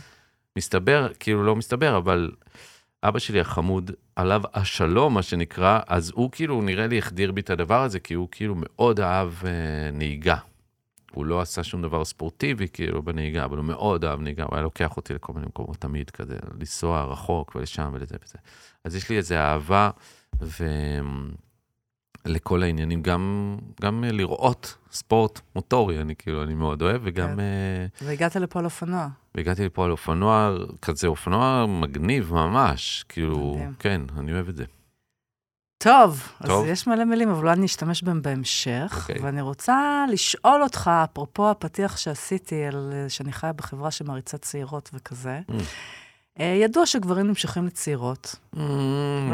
[0.56, 2.30] מסתבר, כאילו לא מסתבר, אבל
[3.08, 7.50] אבא שלי החמוד, עליו השלום, מה שנקרא, אז הוא כאילו, נראה לי, החדיר בי את
[7.50, 9.50] הדבר הזה, כי הוא כאילו מאוד אהב אה,
[9.92, 10.36] נהיגה.
[11.14, 14.62] הוא לא עשה שום דבר ספורטיבי, כאילו, בנהיגה, אבל הוא מאוד אהב נהיגה, הוא היה
[14.62, 18.38] לוקח אותי לכל מיני מקומות תמיד, כזה, לנסוע רחוק ולשם ולזה וזה.
[18.84, 19.90] אז יש לי איזו אהבה,
[22.26, 27.28] ולכל העניינים, גם, גם אה, לראות ספורט מוטורי, אני כאילו, אני מאוד אוהב, וגם...
[27.28, 27.40] כן.
[27.40, 29.08] אה, והגעת לפה על אופנוע.
[29.34, 33.74] והגעתי לפה על אופנוע, כזה אופנוע מגניב ממש, כאילו, מדהים.
[33.78, 34.64] כן, אני אוהב את זה.
[35.78, 36.66] טוב, אז טוב.
[36.66, 38.98] יש מלא מילים, אבל אולי נשתמש בהם בהמשך.
[39.00, 39.22] אוקיי.
[39.22, 45.40] ואני רוצה לשאול אותך, אפרופו הפתיח שעשיתי, על אה, שאני חיה בחברה שמעריצה צעירות וכזה.
[45.50, 45.52] Mm.
[46.40, 48.36] אה, ידוע שגברים נמשכים לצעירות.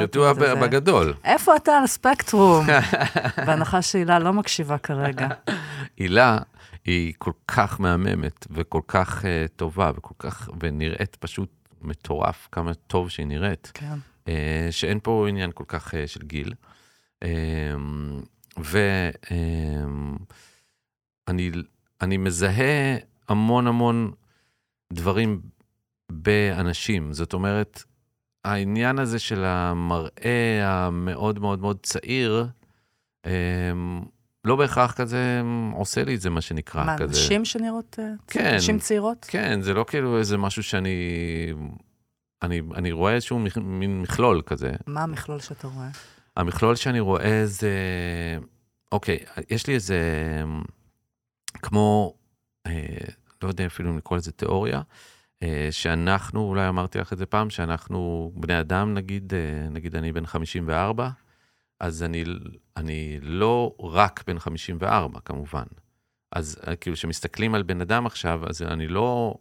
[0.01, 0.55] ידוע את זה.
[0.55, 1.15] ב- בגדול.
[1.25, 2.67] איפה אתה על הספקטרום?
[3.47, 5.29] בהנחה שהילה לא מקשיבה כרגע.
[5.99, 6.39] הילה
[6.85, 9.27] היא כל כך מהממת וכל כך uh,
[9.57, 11.51] טובה וכל כך, ונראית פשוט
[11.83, 13.95] מטורף כמה טוב שהיא נראית, כן.
[14.25, 14.29] uh,
[14.71, 16.55] שאין פה עניין כל כך של גיל.
[17.25, 17.27] Um,
[18.57, 20.19] ואני
[22.01, 22.97] אני מזהה
[23.29, 24.13] המון המון
[24.93, 25.41] דברים
[26.11, 27.13] באנשים.
[27.13, 27.83] זאת אומרת,
[28.45, 32.47] העניין הזה של המראה המאוד מאוד מאוד צעיר,
[33.27, 33.29] um,
[34.45, 35.43] לא בהכרח כזה
[35.75, 36.85] עושה לי את זה, מה שנקרא.
[36.85, 37.13] מה, כזה.
[37.13, 37.97] נשים שנראות...
[37.99, 38.55] אה, כן.
[38.55, 39.27] נשים צעירות?
[39.29, 40.99] כן, זה לא כאילו איזה משהו שאני...
[42.43, 44.73] אני, אני רואה איזשהו מין מכלול כזה.
[44.87, 45.89] מה המכלול שאתה רואה?
[46.37, 47.71] המכלול שאני רואה זה...
[48.93, 49.19] אוקיי,
[49.51, 49.99] יש לי איזה...
[51.53, 52.15] כמו...
[52.67, 52.73] אה,
[53.43, 54.83] לא יודע אפילו אם לקרוא לזה תיאוריה, אה,
[55.71, 60.27] שאנחנו, אולי אמרתי לך את זה פעם, שאנחנו בני אדם, נגיד, אה, נגיד אני בן
[60.27, 61.11] 54,
[61.81, 62.25] אז אני,
[62.77, 65.65] אני לא רק בן 54, כמובן.
[66.33, 69.35] אז אה, כאילו, כשמסתכלים על בן אדם עכשיו, אז אני לא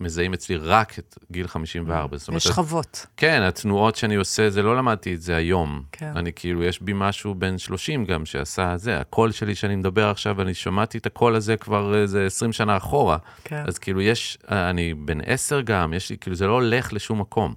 [0.00, 2.16] מזהים אצלי רק את גיל 54.
[2.16, 3.06] זאת אומרת, יש שכבות.
[3.16, 5.82] כן, התנועות שאני עושה, זה לא למדתי את זה היום.
[5.92, 6.12] כן.
[6.16, 10.42] אני כאילו, יש בי משהו בן 30 גם שעשה זה, הקול שלי שאני מדבר עכשיו,
[10.42, 13.18] אני שמעתי את הקול הזה כבר איזה 20 שנה אחורה.
[13.44, 13.64] כן.
[13.66, 17.54] אז כאילו יש, אני בן 10 גם, יש לי, כאילו זה לא הולך לשום מקום.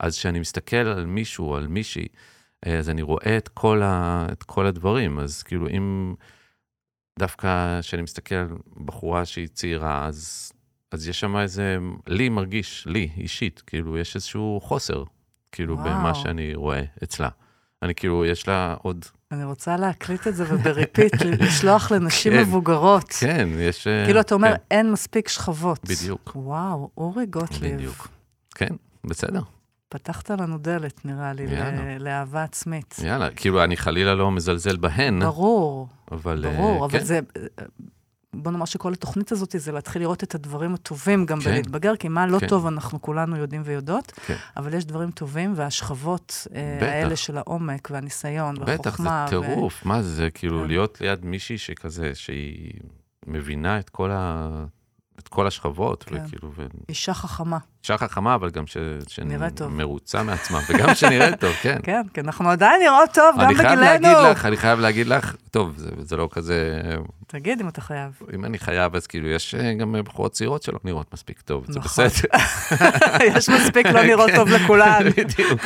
[0.00, 2.06] אז כשאני מסתכל על מישהו, על מישהי,
[2.66, 5.18] אז אני רואה את כל, ה, את כל הדברים.
[5.18, 6.14] אז כאילו אם
[7.18, 8.48] דווקא כשאני מסתכל על
[8.84, 10.52] בחורה שהיא צעירה, אז,
[10.92, 15.04] אז יש שם איזה, לי מרגיש, לי אישית, כאילו יש איזשהו חוסר,
[15.52, 15.90] כאילו וואו.
[15.90, 17.28] במה שאני רואה אצלה.
[17.82, 22.40] אני כאילו, יש לה עוד, אני רוצה להקליט את זה וב repeat, לשלוח לנשים כן.
[22.40, 23.08] מבוגרות.
[23.20, 23.86] כן, יש...
[23.86, 25.80] אה, כאילו, אתה אומר, כן, אין מספיק שכבות.
[25.88, 26.32] בדיוק.
[26.34, 27.74] וואו, אורי גוטליב.
[27.74, 28.08] בדיוק.
[28.54, 28.74] כן,
[29.04, 29.40] בסדר.
[29.88, 31.98] פתחת לנו דלת, נראה לי, יאללה.
[31.98, 32.96] לאהבה עצמית.
[33.04, 36.44] יאללה, כאילו, אני חלילה לא מזלזל בהן, ברור, אבל...
[36.46, 37.20] אה, ברור, אבל כן, זה...
[38.34, 41.50] בוא נאמר שכל התוכנית הזאת זה להתחיל לראות את הדברים הטובים גם כן.
[41.50, 42.48] בלהתבגר, כי מה לא כן.
[42.48, 44.36] טוב אנחנו כולנו יודעים ויודעות, כן.
[44.56, 46.86] אבל יש דברים טובים, והשכבות אה, בטח.
[46.86, 49.26] האלה של העומק והניסיון בטח, זה והחוכמה.
[49.26, 50.66] ו- טירוף, מה זה, כאילו, כן.
[50.66, 52.72] להיות ליד מישהי שכזה, שהיא
[53.26, 54.48] מבינה את כל ה...
[55.22, 56.16] את כל השכבות, כן.
[56.26, 56.66] וכאילו, ו...
[56.88, 57.58] אישה חכמה.
[57.82, 58.76] אישה חכמה, אבל גם ש...
[59.08, 61.78] שמרוצה מעצמה, וגם שנראית טוב, כן.
[61.88, 64.02] כן, כי אנחנו עדיין נראות טוב, גם אני חייב בגילנו.
[64.02, 66.80] להגיד לך, אני חייב להגיד לך, טוב, זה, זה לא כזה,
[67.26, 68.18] תגיד אם אתה חייב.
[68.34, 71.78] אם אני חייב, אז כאילו, יש אה, גם בחורות צעירות שלא נראות מספיק טוב, זה
[71.78, 72.04] נכון.
[72.04, 72.28] בסדר.
[73.36, 74.36] יש מספיק לא נראות כן.
[74.36, 75.02] טוב לכולן.
[75.16, 75.60] בדיוק.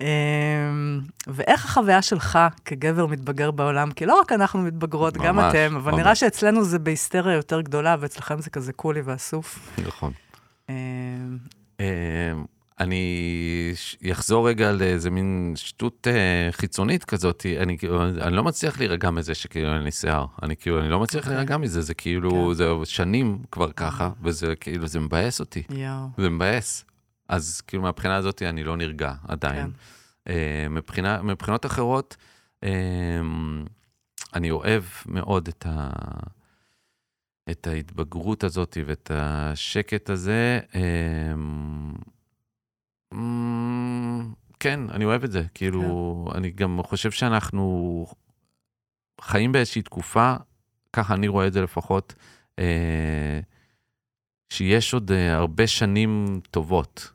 [0.00, 3.90] אמ, ואיך החוויה שלך כגבר מתבגר בעולם?
[3.90, 6.00] כי לא רק אנחנו מתבגרות, גם ממש, אתם, אבל ממש.
[6.00, 9.78] נראה שאצלנו זה בהיסטריה יותר גדולה, ואצלכם זה כזה קולי ואסוף.
[9.86, 10.12] נכון.
[10.68, 10.74] אמ,
[11.80, 12.32] אה,
[12.80, 13.72] אני
[14.12, 17.76] אחזור רגע לאיזה מין שטות אה, חיצונית כזאת, אני
[18.20, 20.26] אני לא מצליח להירגע מזה שכאילו אין לי שיער.
[20.42, 21.34] אני כאילו, אני לא מצליח אוקיי.
[21.36, 22.54] להירגע מזה, זה כאילו, כן.
[22.54, 25.62] זה שנים כבר ככה, וזה כאילו, זה מבאס אותי.
[25.70, 26.08] יואו.
[26.18, 26.84] זה מבאס.
[27.30, 29.66] אז כאילו מהבחינה הזאת אני לא נרגע עדיין.
[29.66, 29.70] כן.
[30.32, 32.16] אה, מבחינה, מבחינות אחרות,
[32.64, 33.20] אה,
[34.34, 35.90] אני אוהב מאוד את, ה,
[37.50, 40.60] את ההתבגרות הזאת ואת השקט הזה.
[40.74, 41.32] אה,
[44.60, 45.44] כן, אני אוהב את זה.
[45.54, 48.06] כאילו, אני גם חושב שאנחנו
[49.20, 50.34] חיים באיזושהי תקופה,
[50.92, 52.14] ככה אני רואה את זה לפחות,
[54.52, 57.12] שיש עוד הרבה שנים טובות.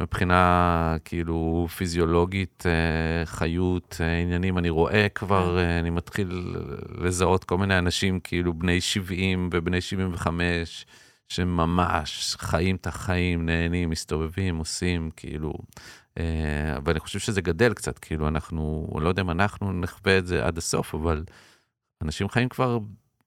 [0.00, 6.56] מבחינה כאילו פיזיולוגית, אה, חיות, אה, עניינים, אני רואה כבר, אה, אני מתחיל
[6.98, 10.86] לזהות כל מיני אנשים כאילו בני 70 ובני 75,
[11.28, 15.52] שממש חיים את החיים, נהנים, מסתובבים, עושים, כאילו,
[16.18, 20.46] אה, ואני חושב שזה גדל קצת, כאילו אנחנו, לא יודע אם אנחנו נחווה את זה
[20.46, 21.24] עד הסוף, אבל
[22.02, 22.78] אנשים חיים כבר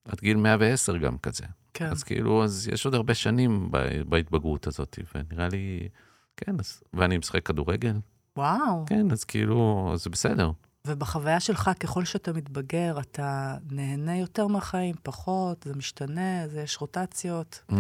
[0.06, 1.46] עד גיל 110 גם כזה.
[1.74, 1.86] כן.
[1.86, 3.72] אז כאילו, אז יש עוד הרבה שנים
[4.06, 5.90] בהתבגרות הזאת, ונראה לי,
[6.38, 7.94] כן, אז, ואני משחק כדורגל,
[8.38, 8.86] וואו.
[8.86, 10.52] כן, אז כאילו, זה בסדר.
[10.88, 17.62] ובחוויה שלך, ככל שאתה מתבגר, אתה נהנה יותר מהחיים, פחות, זה משתנה, זה יש רוטציות.
[17.72, 17.76] Mm,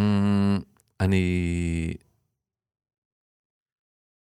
[0.99, 1.93] אני...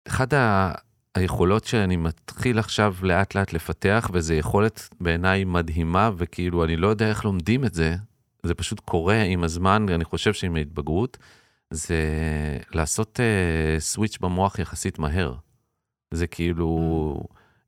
[0.07, 0.71] אחד ה...
[1.17, 7.09] היכולות שאני מתחיל עכשיו לאט לאט לפתח, וזו יכולת בעיניי מדהימה, וכאילו, אני לא יודע
[7.09, 7.95] איך לומדים את זה,
[8.43, 11.17] זה פשוט קורה עם הזמן, אני חושב שעם ההתבגרות,
[11.71, 12.01] זה
[12.73, 15.33] לעשות uh, סוויץ' במוח יחסית מהר.
[16.11, 16.67] זה כאילו,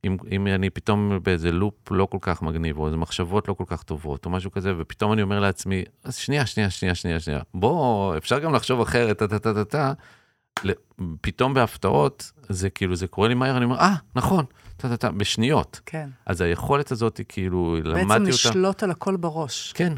[0.04, 3.64] אם, אם אני פתאום באיזה לופ לא כל כך מגניב, או איזה מחשבות לא כל
[3.66, 7.40] כך טובות, או משהו כזה, ופתאום אני אומר לעצמי, אז שנייה, שנייה, שנייה, שנייה, שנייה,
[7.54, 9.92] בוא, אפשר גם לחשוב אחרת, טה טה טה טה טה.
[11.20, 14.44] פתאום בהפתעות, זה כאילו, זה קורה לי מהר, אני אומר, אה, נכון,
[14.76, 15.80] טה טה טה, בשניות.
[15.86, 16.08] כן.
[16.26, 18.28] אז היכולת הזאת, כאילו, בעצם למדתי אותה.
[18.30, 19.72] לשלוט על הכל בראש.
[19.72, 19.92] כן,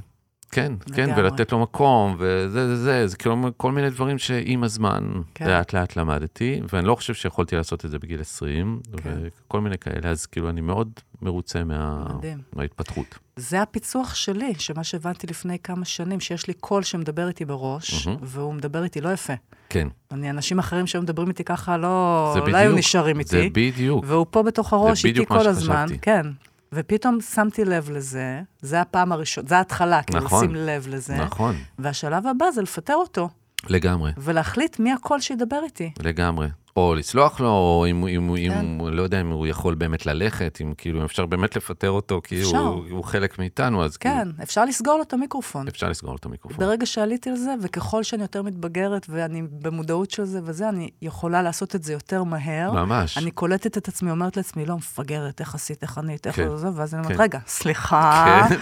[0.53, 1.23] כן, כן, לגמרי.
[1.23, 5.49] ולתת לו מקום, וזה, זה, זה, זה כאילו כל מיני דברים שעם הזמן כן.
[5.49, 9.15] לאט לאט למדתי, ואני לא חושב שיכולתי לעשות את זה בגיל 20, כן.
[9.23, 10.91] וכל מיני כאלה, אז כאילו אני מאוד
[11.23, 12.39] מרוצה מה, מדהים.
[12.57, 13.19] מההתפתחות.
[13.37, 18.19] זה הפיצוח שלי, שמה שהבנתי לפני כמה שנים, שיש לי קול שמדבר איתי בראש, מהמם.
[18.23, 19.33] והוא מדבר איתי לא יפה.
[19.69, 23.41] כן, אני, אנשים אחרים שהיו מדברים איתי ככה, לא, זה לא היו בדיוק, נשארים זה
[23.41, 23.71] איתי.
[23.71, 25.85] בדיוק, והוא פה בתוך הראש איתי בדיוק מה כל הזמן.
[25.87, 25.99] שחשבתי.
[25.99, 26.27] כן.
[26.73, 30.45] ופתאום שמתי לב לזה, זה הפעם הראשונה, זה ההתחלה, כאילו, נכון.
[30.45, 31.17] לשים לב לזה.
[31.17, 33.29] נכון, והשלב הבא זה לפטר אותו,
[33.69, 35.91] לגמרי, ולהחליט מי הקול שידבר איתי.
[36.03, 36.49] לגמרי.
[36.77, 38.77] או לסלוח לו, או אם, אם, אם, כן.
[38.81, 42.21] הוא- לא יודע אם הוא יכול באמת ללכת, אם כאילו אם אפשר באמת לפטר אותו,
[42.25, 42.59] כי אפשר.
[42.59, 45.63] הוא, הוא חלק מאיתנו, אז כן, אפשר לסגור לו את המיקרופון.
[45.63, 46.59] כאילו, אפשר לסגור לו את המיקרופון.
[46.67, 51.43] ברגע שעליתי על זה, וככל שאני יותר מתבגרת ואני במודעות של זה וזה, אני יכולה
[51.43, 52.73] לעשות את זה יותר מהר.
[52.73, 53.19] ממש.
[53.19, 56.57] אני קולטת את עצמי, אומרת לעצמי, לא, מפגרת, איך עשית, איך ענית, איך כן.
[56.57, 57.23] זה, ואז אני אומרת, כן.
[57.23, 58.57] רגע, סליחה, כן,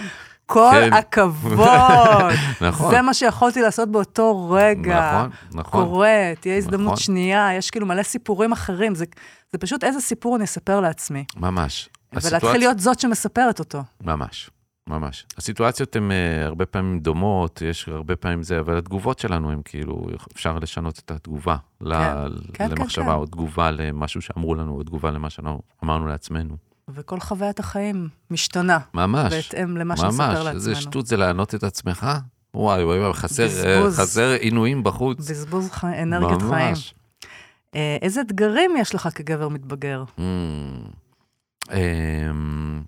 [0.53, 0.93] כל כן.
[0.93, 1.59] הכבוד.
[2.67, 2.91] נכון.
[2.91, 5.11] זה מה שיכולתי לעשות באותו רגע.
[5.17, 5.83] נכון, נכון.
[5.85, 6.09] קורה,
[6.39, 6.97] תהיה הזדמנות נכון.
[6.97, 8.95] שנייה, יש כאילו מלא סיפורים אחרים.
[8.95, 9.05] זה,
[9.51, 11.23] זה פשוט איזה סיפור אני אספר לעצמי.
[11.37, 11.89] ממש.
[12.13, 13.83] ולהתחיל הסיטואצ- להיות זאת שמספרת אותו.
[14.03, 14.49] ממש,
[14.89, 15.25] ממש.
[15.37, 20.01] הסיטואציות הן uh, הרבה פעמים דומות, יש הרבה פעמים זה, אבל התגובות שלנו הן כאילו,
[20.33, 23.11] אפשר לשנות את התגובה ל- כן, כן, למחשבה, כן.
[23.11, 26.55] או תגובה למשהו שאמרו לנו, או תגובה למה שאמרנו לעצמנו.
[26.89, 30.35] וכל חוויית החיים משתנה, ממש, בהתאם למה שנספר ממש.
[30.35, 30.55] לעצמנו.
[30.55, 32.07] איזה שטות זה לענות את עצמך?
[32.53, 33.99] וואי, וואי, וואי, חסר, אה, בזבוז.
[33.99, 35.29] חסר עינויים בחוץ.
[35.29, 36.01] בזבוז חי...
[36.01, 36.69] אנרגיית חיים.
[36.69, 36.93] ממש.
[37.75, 40.03] אה, איזה אתגרים יש לך כגבר מתבגר?
[40.17, 40.21] Mm.
[41.71, 42.83] אמ,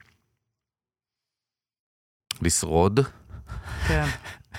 [2.42, 3.00] לשרוד.
[3.88, 4.06] כן.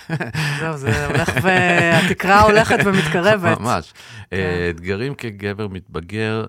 [0.60, 1.48] זהו, זה הולך ו...
[1.92, 3.60] התקרה הולכת ומתקרבת.
[3.60, 3.92] ממש.
[3.92, 4.36] כן.
[4.36, 6.44] אה, אתגרים כגבר מתבגר,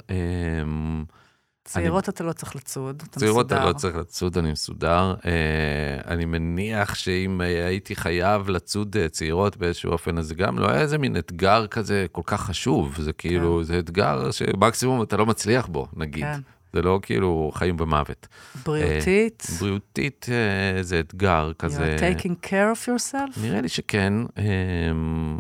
[1.66, 3.70] צעירות אתה לא צריך לצוד, אתה צעירות אתה מסודר.
[3.70, 5.16] לא צריך לצוד, אני מסודר.
[5.26, 10.82] אה, אני מניח שאם הייתי חייב לצוד אה, צעירות באיזשהו אופן, אז גם לא היה
[10.82, 12.96] איזה מין אתגר כזה כל כך חשוב.
[13.00, 16.24] זה כאילו, זה אתגר שמקסימום אתה לא מצליח בו, נגיד.
[16.24, 16.40] כן.
[16.74, 18.28] זה לא כאילו חיים ומוות.
[18.66, 21.96] בריאותית, בריאותית אה, זה אתגר כזה.
[21.96, 23.40] you're taking care of yourself?
[23.42, 24.14] נראה לי שכן.
[24.38, 25.40] אמ,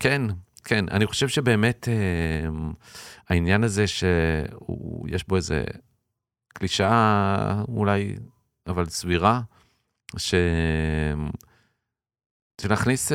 [0.00, 0.22] כן,
[0.64, 0.84] כן.
[0.88, 2.72] אני חושב שבאמת אמ,
[3.28, 5.64] העניין הזה שיש בו איזה
[6.48, 8.16] קלישאה אולי,
[8.66, 9.40] אבל סבירה,
[10.16, 10.34] ש...
[10.34, 11.14] אה,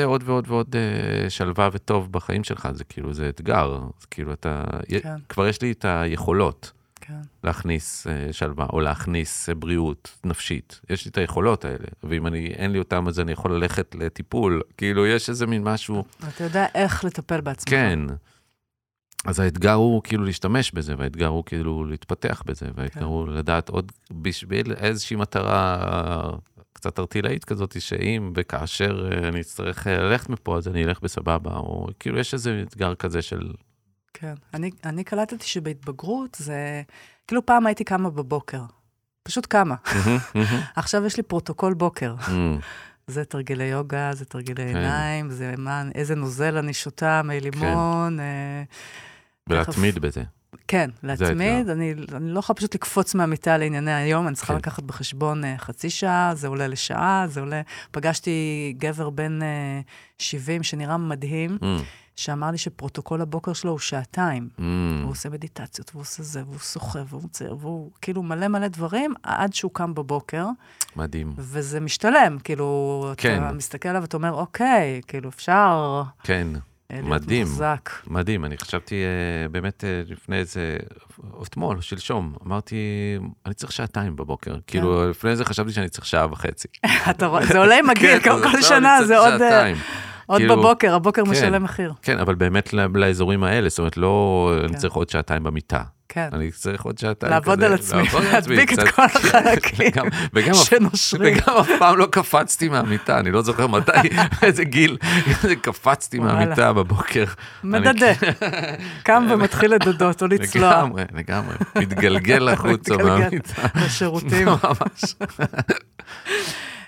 [0.04, 3.80] עוד ועוד ועוד אה, שלווה וטוב בחיים שלך, זה כאילו, זה אתגר.
[4.00, 4.64] זה כאילו, אתה...
[5.02, 5.16] כן.
[5.30, 6.72] כבר יש לי את היכולות
[7.08, 7.22] כן.
[7.44, 10.82] להכניס אה, שלווה, או להכניס אה, בריאות נפשית.
[10.90, 14.62] יש לי את היכולות האלה, ואם אני, אין לי אותם, אז אני יכול ללכת לטיפול.
[14.78, 16.04] כאילו, יש איזה מין משהו...
[16.28, 17.70] אתה יודע איך לטפל בעצמך.
[17.70, 18.00] כן.
[19.26, 23.06] אז האתגר הוא כאילו להשתמש בזה, והאתגר הוא כאילו להתפתח בזה, והאתגר כן.
[23.06, 26.32] הוא לדעת עוד בשביל איזושהי מטרה
[26.74, 31.88] קצת ערטילאית כזאת, שאם וכאשר אה, אני אצטרך ללכת מפה, אז אני אלך בסבבה, או
[32.00, 33.52] כאילו יש איזה אתגר כזה של...
[34.14, 34.34] כן.
[34.54, 36.82] אני, אני קלטתי שבהתבגרות זה...
[37.28, 38.62] כאילו פעם הייתי קמה בבוקר.
[39.24, 39.76] פשוט קמה.
[40.76, 42.16] עכשיו יש לי פרוטוקול בוקר.
[43.08, 44.76] זה תרגילי יוגה, זה תרגילי כן.
[44.78, 48.20] עיניים, זה מה, איזה נוזל אני שותה, מי לימון.
[48.20, 48.64] אה,
[49.48, 50.24] ולהתמיד בזה.
[50.68, 51.70] כן, להתמיד.
[51.70, 54.60] אני, אני לא יכולה פשוט לקפוץ מהמיטה לענייני היום, אני צריכה כן.
[54.60, 57.62] לקחת בחשבון אה, חצי שעה, זה עולה לשעה, זה עולה...
[57.92, 59.80] פגשתי גבר בן אה,
[60.18, 61.66] 70 שנראה מדהים, Mm,
[62.18, 64.50] שאמר לי שפרוטוקול הבוקר שלו הוא שעתיים.
[64.58, 64.62] mm,
[65.04, 69.14] הוא עושה מדיטציות, והוא עושה זה, והוא שוחה, והוא מצייר, והוא כאילו מלא מלא דברים,
[69.24, 70.46] עד שהוא קם בבוקר,
[70.96, 71.34] מדהים.
[71.38, 73.44] וזה משתלם, כאילו, כן.
[73.44, 76.48] אתה מסתכל עליו ואתה אומר, אוקיי, כאילו, אפשר כן,
[76.92, 77.48] אה, מדהים.
[77.48, 77.90] מוחזק.
[78.08, 78.46] מדהים.
[78.46, 80.78] אני חשבתי אה, באמת אה, לפני איזה,
[81.44, 82.76] אתמול, שלשום, אמרתי,
[83.46, 84.56] אני צריך שעתיים בבוקר.
[84.68, 86.68] כאילו, לפני זה חשבתי שאני צריך שעה וחצי.
[87.10, 89.38] אתה רואה, זה עולה עם הגיל, כן, כל שנה זה עוד...
[89.40, 89.78] שעתיים.
[90.28, 91.32] עוד כאילו, בבוקר, הבוקר כן.
[91.32, 91.94] משלם מחיר.
[92.02, 94.78] כן, אבל באמת לאזורים האלה, זאת אומרת, לא, אני כן.
[94.78, 95.82] צריך עוד שעתיים במיטה.
[96.10, 96.30] כן.
[96.34, 98.90] אני צריך עוד שעתיים לעבוד כזה, על עצמי, לעבוד על עצמי להדביק את.
[98.90, 99.92] כל החלקים
[100.34, 101.38] וגם- שנושרים.
[101.38, 103.92] וגם אף פעם לא קפצתי מהמיטה, אני לא זוכר מתי,
[104.44, 104.98] איזה גיל,
[105.62, 106.34] קפצתי וואלה.
[106.34, 107.26] מהמיטה בבוקר.
[107.64, 108.12] מדדה.
[109.04, 112.98] קם ומתחיל לדדות או לצלוע לגמרי, לגמרי, מתגלגל החוצה.
[112.98, 113.62] מהמיטה.
[113.86, 114.48] לשירותים.
[114.48, 115.16] ממש.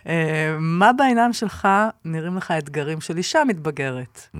[0.08, 1.68] אה, מה בעיניים שלך
[2.06, 4.28] נראים לך האתגרים של אישה מתבגרת?
[4.36, 4.40] Mm.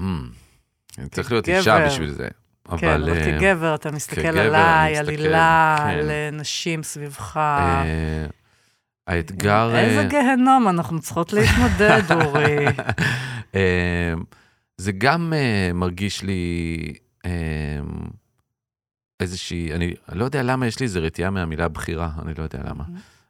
[0.00, 0.04] Mm.
[0.98, 1.48] אני צריך להיות.
[1.48, 2.28] אישה בשביל זה.
[2.78, 3.10] כן, אבל...
[3.10, 5.84] אבל אה, כגבר, אתה מסתכל כגבר, עליי, אני על הילה, כן.
[5.84, 7.36] על אה, נשים סביבך.
[7.36, 8.26] אה,
[9.06, 9.76] האתגר...
[9.76, 12.66] איזה אה, גיהנום אנחנו צריכות להתמודד, אורי.
[13.54, 14.14] אה,
[14.76, 16.92] זה גם אה, מרגיש לי
[17.26, 17.30] אה,
[19.20, 22.84] איזושהי, אני לא יודע למה יש לי איזו רתיעה מהמילה בחירה, אני לא יודע למה.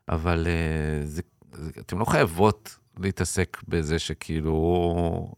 [0.09, 4.55] אבל אה, זה, זה, אתן לא חייבות להתעסק בזה שכאילו,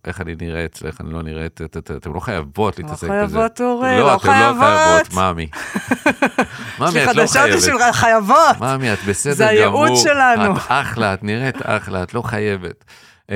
[0.05, 3.13] איך אני נראית ואיך אני לא נראית, את- את- אתן לא חייבות לא להתעסק בזה.
[3.37, 4.63] חייבות, אורי, לא, לא אתן לא חייבות,
[5.07, 5.15] חייבות.
[5.15, 5.43] מאמי.
[5.43, 5.51] יש
[6.81, 7.57] מאמי, לי את לא חדשות חייבת.
[7.57, 8.57] בשבילך, חייבות.
[8.61, 9.85] מאמי, את בסדר זה גמור.
[9.85, 10.57] הייעוד שלנו.
[10.57, 12.85] את אחלה, את נראית אחלה, את לא חייבת.
[13.31, 13.35] אמ,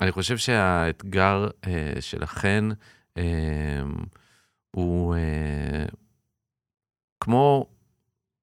[0.00, 2.64] אני חושב שהאתגר אה, שלכן
[3.16, 3.22] אמ,
[4.76, 5.84] הוא אה,
[7.20, 7.66] כמו,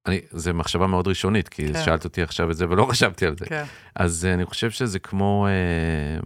[0.05, 1.85] אני, זו מחשבה מאוד ראשונית, כי כן.
[1.85, 3.45] שאלת אותי עכשיו את זה ולא חשבתי על זה.
[3.45, 3.63] כן.
[3.95, 6.19] אז אה, אני חושב שזה כמו אה,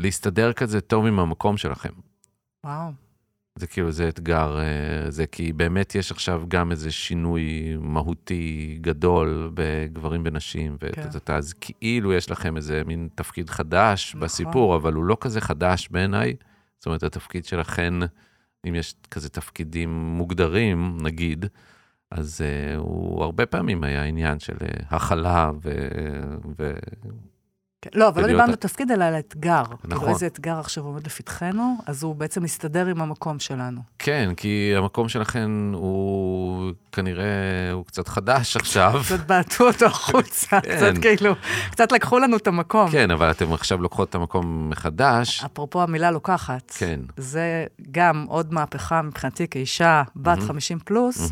[0.00, 1.92] להסתדר כזה טוב עם המקום שלכם.
[2.64, 2.90] וואו.
[3.58, 4.58] זה כאילו, זה אתגר,
[5.08, 10.86] זה כי באמת יש עכשיו גם איזה שינוי מהותי גדול בגברים ונשים, כן.
[10.86, 14.20] ואתה, אתה, אז כאילו יש לכם איזה מין תפקיד חדש נכון.
[14.20, 16.34] בסיפור, אבל הוא לא כזה חדש בעיניי.
[16.84, 17.94] זאת אומרת, התפקיד שלכן,
[18.68, 21.46] אם יש כזה תפקידים מוגדרים, נגיד,
[22.10, 25.70] אז uh, הוא הרבה פעמים היה עניין של uh, הכלה ו...
[26.58, 26.72] ו...
[27.84, 27.90] כן.
[27.94, 29.62] לא, אבל לא דיברנו על תפקיד, אלא על אתגר.
[29.62, 29.90] נכון.
[29.90, 33.80] כאילו, איזה אתגר עכשיו עומד לפתחנו, אז הוא בעצם מסתדר עם המקום שלנו.
[33.98, 37.24] כן, כי המקום שלכן הוא כנראה,
[37.72, 39.00] הוא קצת חדש עכשיו.
[39.04, 40.76] קצת בעטו אותו החוצה, כן.
[40.76, 41.34] קצת כאילו,
[41.70, 42.90] קצת לקחו לנו את המקום.
[42.90, 45.44] כן, אבל אתם עכשיו לוקחות את המקום מחדש.
[45.44, 47.00] אפרופו המילה לוקחת, כן.
[47.16, 50.48] זה גם עוד מהפכה מבחינתי כאישה בת מהמם.
[50.48, 51.30] 50 פלוס.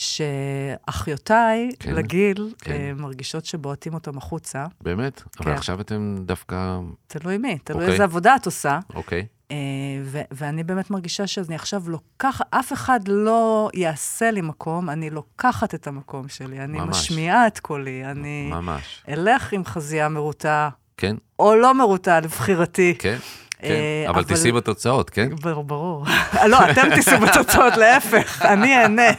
[0.00, 2.72] שאחיותיי כן, לגיל כן.
[2.72, 4.66] אה, מרגישות שבועטים אותם החוצה.
[4.80, 5.22] באמת?
[5.40, 5.56] אבל כן.
[5.56, 6.78] עכשיו אתם דווקא...
[7.06, 7.92] תלוי מי, תלוי אוקיי.
[7.92, 8.78] איזה עבודה את עושה.
[8.94, 9.26] אוקיי.
[9.50, 9.56] אה,
[10.04, 15.74] ו- ואני באמת מרגישה שאני עכשיו לוקחת, אף אחד לא יעשה לי מקום, אני לוקחת
[15.74, 16.88] את המקום שלי, אני ממש.
[16.88, 19.04] משמיעה את קולי, אני ממש.
[19.08, 22.94] אלך עם חזייה מרוטה, כן, או לא מרוטה, לבחירתי.
[22.98, 23.16] כן,
[23.62, 23.68] כן.
[23.68, 25.28] אה, אבל תישאי בתוצאות, כן?
[25.36, 26.06] ברור, ברור.
[26.48, 29.10] לא, אתם תישאו בתוצאות, להפך, אני אהנה.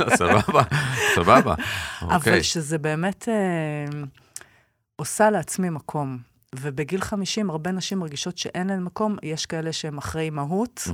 [0.00, 0.62] לא, סבבה,
[1.14, 1.54] סבבה.
[2.02, 2.42] אבל אוקיי.
[2.42, 3.98] שזה באמת אה,
[4.96, 6.18] עושה לעצמי מקום.
[6.54, 10.88] ובגיל 50 הרבה נשים מרגישות שאין להן מקום, יש כאלה שהם אחרי אימהות,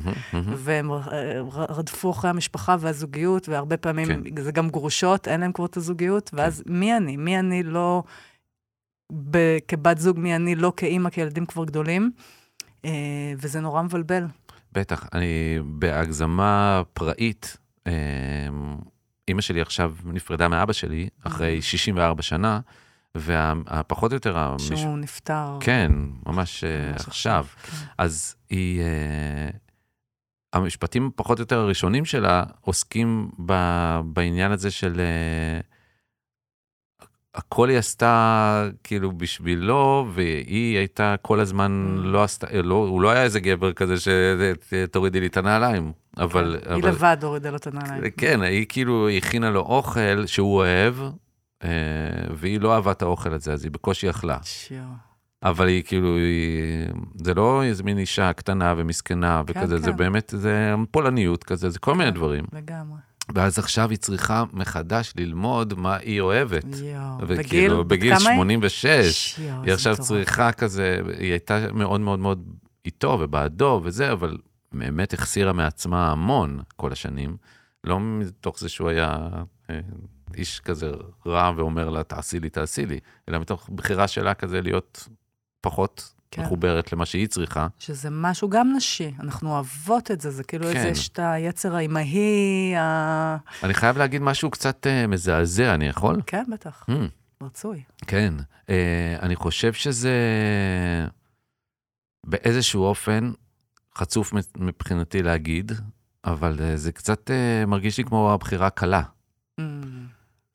[0.68, 0.80] אה,
[1.52, 4.42] ר- רדפו אחרי המשפחה והזוגיות, והרבה פעמים כן.
[4.42, 7.16] זה גם גרושות, אין להם כבר את הזוגיות, ואז מי אני?
[7.16, 8.02] מי אני לא
[9.30, 12.22] ב- כבת זוג, מי אני לא כאימא, כי ילדים כבר גדולים, אה,
[13.38, 14.26] וזה נורא מבלבל.
[14.72, 17.92] בטח, אני בהגזמה פראית, אה,
[19.28, 22.60] אימא שלי עכשיו נפרדה מאבא שלי אחרי 64 שנה,
[23.14, 24.38] והפחות או יותר...
[24.38, 24.72] המש...
[24.72, 25.58] שהוא נפטר.
[25.60, 25.92] כן,
[26.26, 27.46] ממש אה, ממש עכשיו.
[27.62, 27.76] כן.
[27.98, 28.80] אז היא...
[28.80, 29.50] אה,
[30.52, 33.52] המשפטים פחות או יותר הראשונים שלה עוסקים ב,
[34.04, 35.00] בעניין הזה של...
[37.34, 42.06] אה, הכל היא עשתה כאילו בשבילו, והיא הייתה כל הזמן Mm.
[42.06, 46.56] לא עשתה, לא, הוא לא היה איזה גבר כזה שתורידי לי את הנעליים, אבל...
[46.64, 46.72] כן.
[46.72, 48.02] היא אבל לבד הורידה לו את הנעליים.
[48.16, 50.94] כן, היא כאילו הכינה לו אוכל שהוא אוהב,
[51.64, 51.68] אה,
[52.34, 54.38] והיא לא אהבה את האוכל הזה, אז היא בקושי אכלה.
[54.42, 54.78] שיו.
[55.42, 59.96] אבל היא כאילו, היא, זה לא איזה מין אישה קטנה ומסכנה וכזה, כן, זה כן.
[59.96, 62.16] באמת, זה פולניות כזה, זה כל מיני כן.
[62.16, 62.44] דברים.
[62.52, 62.98] לגמרי.
[63.34, 66.64] ואז עכשיו היא צריכה מחדש ללמוד מה היא אוהבת.
[66.64, 67.28] יואו.
[67.28, 68.20] וכאילו, בגיל היא?
[68.20, 69.96] 86, שיו, היא עכשיו.
[69.96, 72.48] צריכה כזה, היא הייתה מאוד מאוד מאוד
[72.84, 74.36] איתו ובעדו וזה, אבל
[74.72, 77.36] באמת החסירה מעצמה המון כל השנים.
[77.84, 79.28] לא מתוך זה שהוא היה
[79.70, 79.80] אה,
[80.36, 80.90] איש כזה
[81.26, 85.08] רע ואומר לה, תעשי לי, תעשי לי, אלא מתוך בחירה שלה כזה להיות
[85.60, 86.42] פחות כן.
[86.42, 87.66] מחוברת למה שהיא צריכה.
[87.78, 90.76] שזה משהו גם נשי, אנחנו אוהבות את זה, זה כאילו כן.
[90.76, 93.36] איזה, יש את היצר האימהי, ה...
[93.62, 96.20] אני חייב להגיד משהו קצת אה, מזעזע, אני יכול?
[96.26, 97.44] כן, בטח, Hmm.
[97.44, 97.82] רצוי.
[98.06, 98.34] כן,
[98.70, 100.12] אה, אני חושב שזה
[102.26, 103.32] באיזשהו אופן
[103.98, 105.72] חצוף מבחינתי להגיד,
[106.24, 109.02] אבל אה, זה קצת אה, מרגיש לי כמו הבחירה הקלה.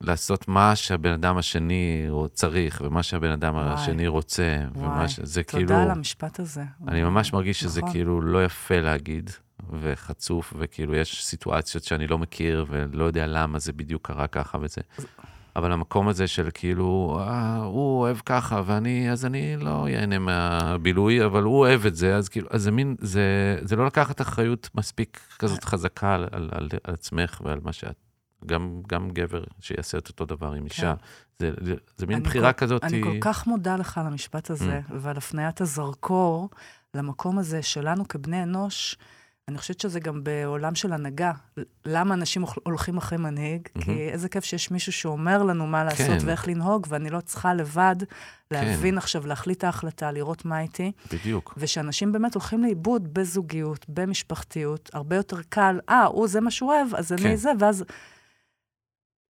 [0.04, 3.74] לעשות מה שהבן אדם השני צריך, ומה שהבן אדם וואי.
[3.74, 5.20] השני רוצה, ומה וואי, ש...
[5.24, 5.80] זה תודה כאילו...
[5.80, 6.64] על המשפט הזה.
[6.88, 7.92] אני ממש מרגיש שזה נכון.
[7.92, 9.30] כאילו לא יפה להגיד,
[9.82, 14.82] וחצוף, וכאילו יש סיטואציות שאני לא מכיר, ולא יודע למה זה בדיוק קרה ככה וזה.
[15.56, 21.26] אבל המקום הזה של כאילו, אה, הוא אוהב ככה, ואני, אז אני לא ייהנה מהבילוי,
[21.26, 24.70] אבל הוא אוהב את זה, אז כאילו, אז זה מין, זה, זה לא לקחת אחריות
[24.76, 28.09] מספיק כזאת חזקה על, על, על, על עצמך ועל מה שאת.
[28.46, 30.94] גם, גם גבר שיעשה את אותו דבר עם אישה.
[31.40, 32.84] זה, זה, זה מין בחירה כל- כזאת.
[32.84, 34.94] אני כל כך מודה לך על המשפט הזה, Mm.
[35.00, 36.50] ועל הפניית הזרקור
[36.94, 38.98] למקום הזה שלנו כבני אנוש.
[39.48, 41.32] אני חושבת שזה גם בעולם של הנהגה.
[41.86, 43.68] למה אנשים הולכ- הולכים אחרי מנהיג?
[43.80, 46.18] כי איזה כיף שיש מישהו שאומר לנו מה לעשות כן.
[46.26, 47.96] ואיך לנהוג, ואני לא צריכה לבד
[48.52, 50.92] להבין עכשיו, להחליט ההחלטה, לראות מה איתי.
[51.14, 51.54] בדיוק.
[51.58, 56.96] ושאנשים באמת הולכים לאיבוד בזוגיות, במשפחתיות, הרבה יותר קל, אה, הוא זה מה שהוא אוהב,
[56.96, 57.26] אז כן.
[57.28, 57.84] אני זה, ואז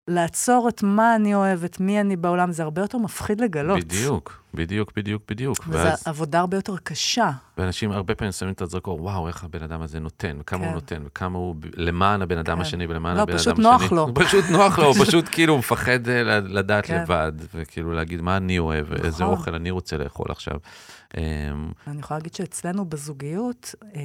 [0.07, 3.79] לעצור את מה אני אוהבת, מי אני בעולם, זה הרבה יותר מפחיד לגלות.
[3.79, 5.57] בדיוק, בדיוק, בדיוק, בדיוק.
[5.67, 7.31] וזו ואז עבודה הרבה יותר קשה.
[7.57, 10.65] ואנשים הרבה פעמים שמים את הזרקור, וואו, איך הבן אדם הזה נותן, וכמה כן.
[10.65, 12.61] הוא נותן, וכמה הוא למען הבן אדם כן.
[12.61, 13.53] השני ולמען לא, הבן אדם השני.
[13.53, 14.13] פשוט נוח לו.
[14.25, 17.01] פשוט נוח לו, הוא פשוט כאילו מפחד אה, לדעת כן.
[17.01, 19.37] לבד, וכאילו להגיד מה אני אוהב, איזה נכון.
[19.37, 20.57] אוכל אני רוצה לאכול עכשיו.
[21.17, 21.21] אמ,
[21.87, 24.01] אני יכולה להגיד שאצלנו בזוגיות, אה,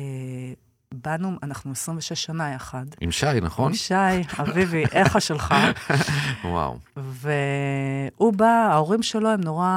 [0.95, 2.85] באנו, אנחנו 26 שנה יחד.
[3.01, 3.69] עם שי, נכון?
[3.69, 3.95] עם שי,
[4.41, 5.55] אביבי, איכה שלך.
[6.45, 6.79] וואו.
[6.97, 9.69] והוא בא, ההורים שלו הם נורא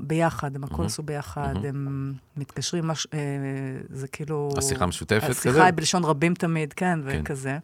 [0.00, 0.84] ביחד, הם הכל.
[0.84, 1.54] עשו ביחד.
[1.68, 3.18] הם מתקשרים, מש- אה,
[3.90, 4.48] זה כאילו...
[4.58, 5.30] השיחה משותפת כזה?
[5.50, 7.20] השיחה היא בלשון רבים תמיד, כן, כן.
[7.22, 7.58] וכזה.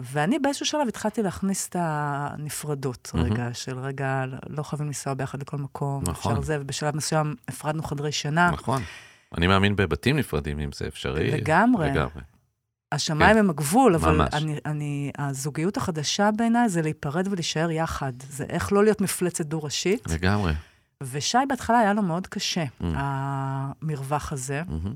[0.00, 3.32] ואני באיזשהו שלב התחלתי להכניס את הנפרדות, מהמם.
[3.32, 6.32] רגע, של רגע, לא חייבים לנסוע ביחד לכל מקום, נכון.
[6.32, 8.50] אפשר זה, ובשלב מסוים הפרדנו חדרי שינה.
[8.50, 8.82] נכון.
[9.38, 11.30] אני מאמין בבתים נפרדים, אם זה אפשרי.
[11.30, 11.90] לגמרי.
[11.90, 12.22] לגמרי.
[12.92, 14.28] השמיים הם הגבול, אבל ממש.
[14.34, 18.12] אני, אני, הזוגיות החדשה בעיניי זה להיפרד ולהישאר יחד.
[18.30, 20.10] זה איך לא להיות מפלצת דו-ראשית.
[20.10, 20.52] לגמרי.
[21.02, 22.84] ושי בהתחלה היה לו מאוד קשה, Mm.
[22.94, 24.62] המרווח הזה.
[24.68, 24.94] מהמם.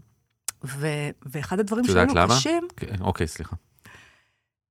[0.64, 0.86] ו,
[1.26, 2.34] ואחד הדברים את שהיו יודעת לו למה?
[2.36, 3.56] קשים, כן, אוקיי, סליחה.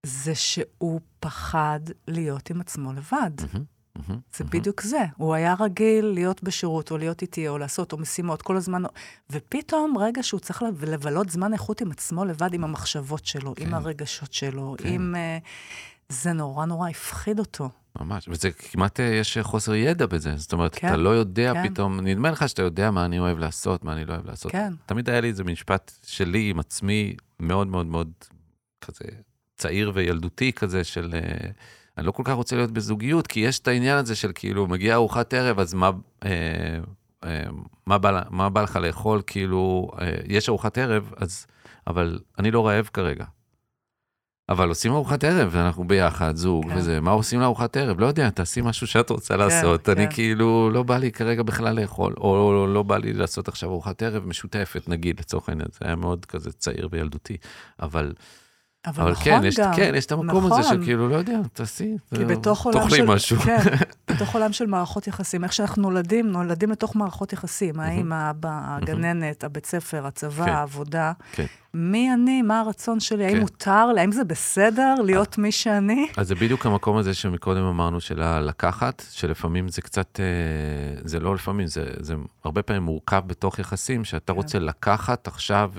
[0.06, 3.32] זה שהוא פחד להיות עם עצמו לבד.
[3.54, 4.60] מהמם, מהמם, זה מהמם.
[4.60, 5.06] בדיוק זה.
[5.18, 8.82] הוא היה רגיל להיות בשירות, או להיות איתי, או לעשות, או משימות, כל הזמן.
[9.30, 13.66] ופתאום, רגע שהוא צריך לב- לבלות זמן איכות עם עצמו לבד, עם המחשבות שלו, כן.
[13.68, 14.90] עם הרגשות שלו, כן.
[14.90, 15.16] עם...
[15.16, 15.38] אה,
[16.10, 17.70] זה נורא נורא הפחיד אותו.
[18.00, 21.70] ממש, וזה כמעט, אה, יש חוסר ידע בזה, זאת אומרת, כן, אתה לא יודע כן.
[21.70, 24.52] פתאום, נדמה לך שאתה יודע מה אני אוהב לעשות, מה אני לא אוהב לעשות.
[24.52, 24.74] כן.
[24.86, 28.12] תמיד היה לי איזה משפט שלי עם עצמי, מאוד מאוד מאוד
[28.82, 29.06] כזה
[29.58, 31.50] צעיר וילדותי כזה, של אה,
[31.98, 34.96] אני לא כל כך רוצה להיות בזוגיות, כי יש את העניין הזה של כאילו, מגיעה
[34.96, 35.92] ארוחת ערב, אז מה...
[36.26, 36.30] אה,
[37.24, 37.44] אה,
[37.86, 41.48] מה בא, מה בא לך לאכול, כאילו, אה, יש ארוחת ערב, אז,
[41.88, 43.26] אבל אני לא רעב כרגע.
[44.50, 46.78] אבל עושים ארוחת ערב, ואנחנו ביחד, זוג כן.
[46.78, 48.00] וזה, מה עושים לארוחת ערב?
[48.00, 49.90] לא יודע, תעשי משהו שאת רוצה לעשות.
[49.90, 50.14] אני כן.
[50.14, 54.04] כאילו, לא בא לי כרגע בכלל לאכול, או לא, לא בא לי לעשות עכשיו ארוחת
[54.04, 57.38] ערב משותפת, נגיד, לצורך העניין, זה היה מאוד כזה צעיר וילדותי,
[57.82, 58.14] אבל,
[58.86, 59.74] אבל, אבל כן, נכון יש, גם.
[59.76, 60.64] כן, יש את המקום הזה נכון.
[60.64, 63.06] של כאילו, לא יודע, תעשי, תאכלי של...
[63.06, 63.38] משהו.
[63.38, 63.58] כן,
[64.12, 65.44] בתוך עולם של מערכות יחסים.
[65.44, 67.80] איך שאנחנו נולדים, נולדים לתוך מערכות יחסים.
[67.80, 70.52] האמא, האבא, הגננת, הבית ספר, הצבא, כן.
[70.52, 71.12] העבודה.
[71.32, 71.46] כן.
[71.74, 72.42] מי אני?
[72.42, 73.26] מה הרצון שלי?
[73.26, 73.40] האם כן.
[73.40, 74.02] מותר לי?
[74.02, 76.08] האם זה בסדר להיות מי שאני?
[76.18, 81.36] אז זה בדיוק המקום הזה שמקודם אמרנו של הלקחת, שלפעמים זה קצת, אה, זה לא
[81.36, 84.38] לפעמים, זה, זה הרבה פעמים מורכב בתוך יחסים, שאתה כן.
[84.38, 85.72] רוצה לקחת עכשיו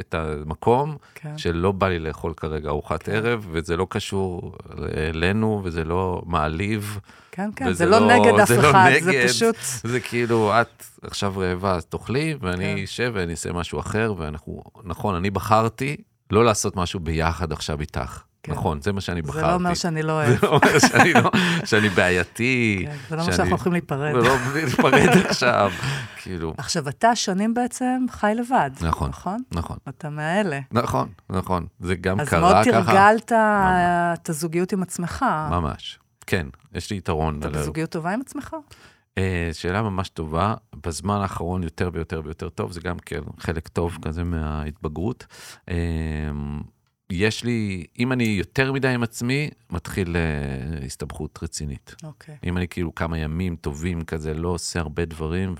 [0.00, 1.38] את המקום, כן.
[1.38, 3.12] שלא בא לי לאכול כרגע ארוחת כן.
[3.12, 4.54] ערב, וזה לא קשור
[4.96, 6.98] אלינו, וזה לא מעליב,
[7.32, 9.26] כן, כן, זה לא לא- נגד אף זה לא אחד, זה נגד.
[9.28, 9.56] פשוט...
[9.84, 12.82] זה כאילו, את עכשיו רעבה, אז תאכלי, ואני כן.
[12.82, 15.96] אשב ואני אעשה משהו אחר, ואנחנו, נכון, אני בחרתי
[16.30, 18.22] לא לעשות משהו ביחד עכשיו איתך.
[18.42, 18.52] כן.
[18.52, 19.40] נכון, זה מה שאני בחרתי.
[19.40, 20.44] זה לא אומר שאני לא זה אוהב.
[20.44, 21.30] לא אומר שאני לא,
[21.64, 22.84] שאני בעייתי.
[22.86, 24.14] כן, זה לא אומר שאנחנו הולכים להיפרד.
[24.14, 25.72] ולא להיפרד עכשיו,
[26.16, 28.70] כאילו, עכשיו, אתה שנים בעצם חי לבד.
[28.80, 29.10] נכון.
[29.10, 29.42] נכון?
[29.52, 30.60] נכון, אתה מהאלה.
[30.72, 32.84] נכון, נכון, זה גם אז קרה מאוד ככה.
[32.84, 35.24] תרגלת את הזוגיות עם עצמך.
[35.50, 37.38] ממש, כן, יש לי יתרון.
[37.38, 38.56] אתה בזוגיות טובה עם עצמך?
[39.18, 40.54] אה, שאלה ממש טובה,
[40.86, 45.26] בזמן האחרון יותר ויותר ויותר טוב, זה גם כן חלק טוב כזה מההתבגרות.
[47.10, 51.94] יש לי, אם אני יותר מדי עם עצמי, מתחיל אה, הסתבכות רצינית.
[52.04, 52.36] אוקיי.
[52.44, 55.54] אם אני כאילו כמה ימים טובים כזה, לא עושה הרבה דברים,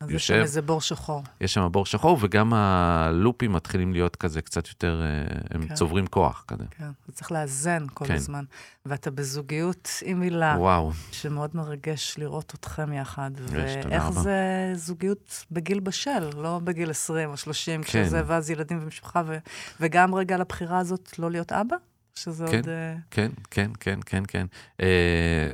[0.00, 1.22] אז יש שם איזה בור שחור.
[1.40, 5.74] יש שם בור שחור, וגם הלופים מתחילים להיות כזה קצת יותר, אה, הם כן.
[5.74, 6.64] צוברים כוח כזה.
[6.70, 8.14] כן, צריך לאזן כל כן.
[8.14, 8.44] הזמן.
[8.86, 13.30] ואתה בזוגיות עם הילה, וואו, שמאוד מרגש לראות אתכם יחד.
[13.36, 14.20] תודה ואיך רבה.
[14.20, 17.88] זה זוגיות בגיל בשל, לא בגיל 20 או 30, כן.
[17.88, 19.38] כשזה, ואז ילדים ומשפחה, ו-
[19.80, 21.76] וגם רגע על הבחירה הזאת לא להיות אבא?
[22.14, 22.56] שזה כן.
[22.56, 22.68] עוד...
[22.68, 24.46] אה, כן, כן, כן, כן, כן.
[24.80, 25.50] אה,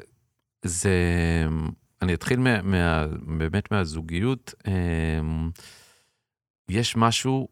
[0.65, 0.91] זה,
[2.03, 3.07] אני אתחיל מה, מה,
[3.39, 4.55] באמת מהזוגיות.
[4.67, 5.21] אה,
[6.69, 7.49] יש משהו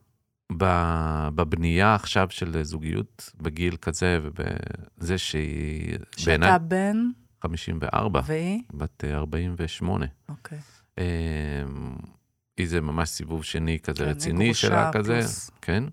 [1.35, 6.97] בבנייה עכשיו של זוגיות בגיל כזה, ובזה שהיא שאתה בן,
[7.43, 8.63] 54, והיא?
[8.75, 10.07] בת אה, 48.
[10.29, 10.59] אוקיי.
[10.99, 11.05] אה,
[12.57, 15.51] היא זה ממש סיבוב שני כזה כן, רציני שלה כזה, פלוס.
[15.61, 15.85] כן.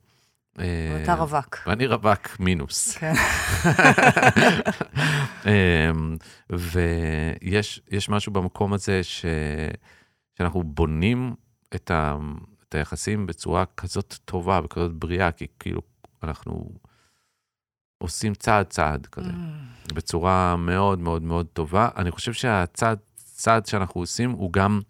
[0.60, 1.58] אה, ואתה רווק.
[1.68, 2.98] ואני רווק מינוס.
[2.98, 3.14] כן.
[5.46, 6.18] אמ,
[6.50, 9.26] ויש יש משהו במקום הזה ש,
[10.38, 11.36] שאנחנו בונים
[11.76, 12.16] את, ה,
[12.70, 15.82] את היחסים בצורה כזאת טובה וכזאת בריאה, כי כאילו
[16.24, 16.70] אנחנו
[17.98, 21.90] עושים צעד צעד כזה, Mm, בצורה מאוד מאוד מאוד טובה.
[21.98, 24.82] אני חושב שהצעד צעד שאנחנו עושים הוא גם,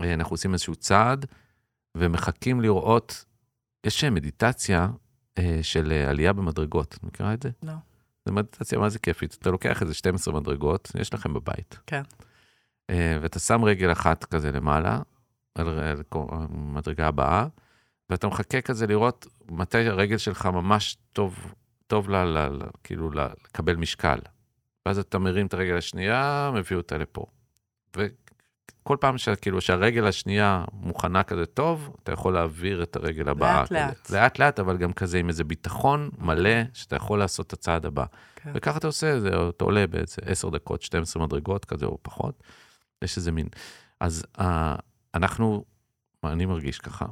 [0.00, 1.26] אה, אנחנו עושים איזשהו צעד
[1.96, 3.24] ומחכים לראות,
[3.86, 4.88] יש מדיטציה
[5.62, 7.50] של אה, עלייה במדרגות, את מכירה את זה?
[7.62, 7.72] לא.
[8.26, 11.78] זו מדיטציה מה זה כיפית, אתה לוקח איזה 12 מדרגות, יש לכם בבית.
[11.86, 12.02] כן.
[12.90, 15.00] אה, ואתה שם רגל אחת כזה למעלה,
[15.54, 15.80] על
[16.10, 17.46] המדרגה הבאה,
[18.10, 21.54] ואתה מחכה כזה לראות מתי הרגל שלך ממש טוב,
[21.86, 24.18] טוב לה, לה, לה, כאילו לה, לקבל משקל.
[24.86, 27.26] ואז אתה מרים את הרגל השנייה, מביא אותה לפה.
[28.84, 33.60] וכל פעם שכאילו שהרגל השנייה מוכנה כזה טוב, אתה יכול להעביר את הרגל הבאה.
[33.60, 33.78] לאט כזה.
[33.78, 34.10] לאט.
[34.10, 38.04] לאט לאט, אבל גם כזה עם איזה ביטחון מלא, שאתה יכול לעשות את הצעד הבא.
[38.36, 38.52] כן.
[38.54, 42.42] וככה אתה עושה, זה, אתה עולה באיזה 10 דקות, 12 מדרגות כזה או פחות.
[43.02, 43.48] יש איזה מין.
[44.00, 44.42] אז uh,
[45.14, 45.64] אנחנו,
[46.24, 47.06] אני מרגיש ככה,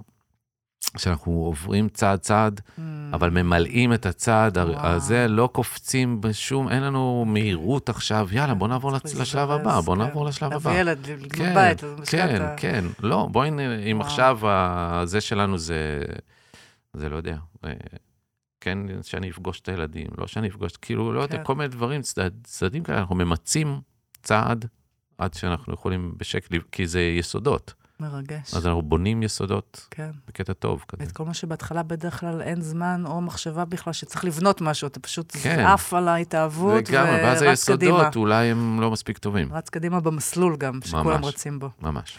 [0.97, 2.81] שאנחנו עוברים צעד צעד, Mm,
[3.13, 4.87] אבל ממלאים את הצעד וואו.
[4.87, 9.95] הזה, לא קופצים בשום, אין לנו מהירות עכשיו, יאללה, בוא נעבור לצ- לשלב הבא, בוא
[9.97, 10.01] כן.
[10.03, 10.73] נעבור לשלב הבא.
[10.75, 10.99] ילד,
[11.33, 12.55] כן, בית, כן, משכנתה.
[12.57, 13.51] כן, לא, בואי,
[13.93, 14.01] אם.
[14.01, 16.03] עכשיו הזה שלנו זה,
[16.93, 17.73] זה לא יודע, אה,
[18.61, 21.45] כן, שאני אפגוש את הילדים, לא שאני אפגוש, כאילו, לא יודע, כן.
[21.45, 23.81] כל מיני דברים, צד- צדדים כאלה, אנחנו ממצים
[24.23, 24.65] צעד
[25.19, 28.55] עד שאנחנו יכולים בשקט, כי זה יסודות, מרגש.
[28.55, 30.11] אז אנחנו בונים יסודות כן.
[30.29, 31.03] בקטע טוב כזה.
[31.05, 35.01] את כל מה שבהתחלה בדרך כלל אין זמן או מחשבה בכלל שצריך לבנות משהו, אתה
[35.01, 35.59] פשוט כן.
[35.67, 37.97] עף על ההתאהבות ואז ורץ קדימה.
[37.97, 41.35] היסודות אולי הם לא מספיק טובים, רץ קדימה במסלול גם, שכולם ממש.
[41.35, 41.71] רצים בו.
[41.83, 42.19] ממש.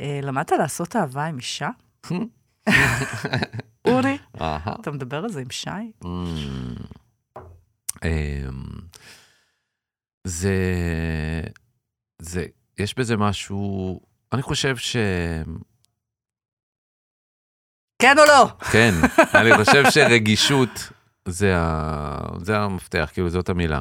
[0.00, 1.68] אה, למדת לעשות אהבה עם אישה?
[3.88, 4.18] אורי.
[4.80, 5.70] אתה מדבר על זה עם שי?
[6.04, 6.08] Mm.
[8.04, 8.64] אמ,
[10.24, 10.54] זה,
[12.22, 12.46] זה,
[12.78, 14.00] יש בזה משהו,
[14.32, 14.96] אני חושב ש...
[18.02, 18.48] כן או לא?
[18.72, 18.94] כן,
[19.40, 20.90] אני חושב שרגישות
[21.24, 23.80] זה, ה, זה המפתח, כאילו זאת המילה.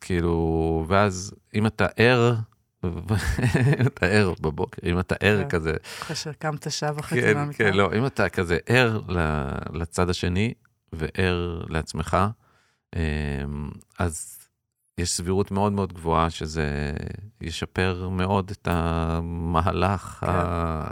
[0.00, 2.34] כאילו, ואז אם אתה ער,
[3.80, 5.48] אם אתה ער בבוקר, אם אתה ער כן.
[5.48, 5.72] כזה,
[6.02, 7.58] אחרי שקמת שעה וחצי כן, מהמיטה.
[7.58, 9.00] כן, לא, אם אתה כזה ער
[9.72, 10.54] לצד השני
[10.92, 12.16] וער לעצמך,
[12.96, 13.00] אמ,
[13.98, 14.38] אז
[14.98, 16.92] יש סבירות מאוד מאוד גבוהה שזה
[17.40, 20.26] ישפר מאוד את המהלך כן.
[20.28, 20.90] ה-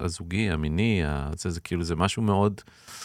[0.00, 1.02] הזוגי, המיני,
[1.36, 2.60] זה, זה כאילו, זה משהו מאוד,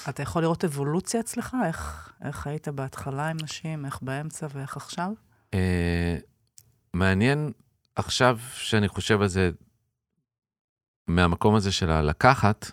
[0.10, 1.56] אתה יכול לראות אבולוציה אצלך?
[1.66, 5.12] איך, איך היית בהתחלה עם נשים, איך באמצע ואיך עכשיו?
[5.54, 6.18] אה,
[6.94, 7.52] מעניין
[7.96, 9.52] עכשיו שאני חושב על זה,
[11.08, 12.72] מהמקום הזה של הלקחת,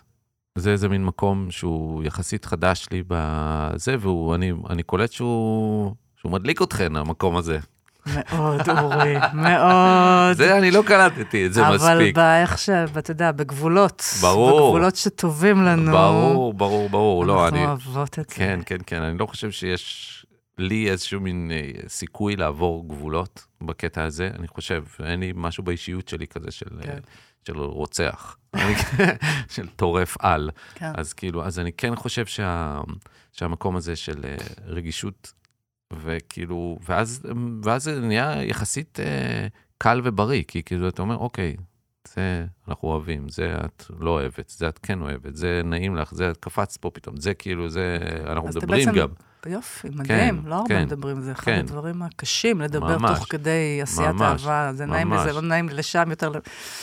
[0.57, 6.95] זה איזה מין מקום שהוא יחסית חדש לי בזה, ואני קולט שהוא, שהוא מדליק אתכן,
[6.95, 7.59] המקום הזה.
[8.05, 10.33] מאוד, אורי, מאוד.
[10.33, 11.89] זה, אני לא קלטתי את זה אבל מספיק.
[11.91, 12.69] אבל באיך ש...
[12.69, 14.03] אתה יודע, בגבולות.
[14.21, 14.69] ברור.
[14.69, 15.91] בגבולות שטובים לנו.
[15.91, 17.25] ברור, ברור, ברור.
[17.25, 17.65] לא, אני...
[17.65, 18.35] אנחנו אוהבות את זה.
[18.35, 19.01] כן, כן, כן.
[19.01, 20.25] אני לא חושב שיש
[20.57, 24.29] לי איזשהו מין אה, סיכוי לעבור גבולות בקטע הזה.
[24.39, 26.69] אני חושב, אין לי משהו באישיות שלי כזה של...
[26.81, 26.89] כן.
[26.89, 26.97] אה,
[27.47, 28.37] של רוצח,
[29.55, 30.49] של טורף על.
[30.75, 30.91] כן.
[30.95, 32.81] אז כאילו, אז אני כן חושב שה,
[33.31, 35.33] שהמקום הזה של אה, רגישות,
[36.01, 37.23] וכאילו, ואז,
[37.63, 41.55] ואז זה נהיה יחסית אה, קל ובריא, כי כאילו, אתה אומר, אוקיי,
[42.07, 46.31] זה אנחנו אוהבים, זה את לא אוהבת, זה את כן אוהבת, זה נעים לך, זה
[46.31, 49.07] את קפצת פה פתאום, זה כאילו, זה, אנחנו מדברים בעצם גם.
[49.49, 50.41] יופי, מדהים.
[50.45, 51.59] לא הרבה כן, מדברים, זה אחד כן.
[51.59, 53.19] הדברים הקשים, לדבר ממש.
[53.19, 54.73] תוך כדי עשיית ממש, אהבה.
[54.73, 55.21] זה נעים ממש.
[55.23, 56.31] זה לא נעים לשם יותר.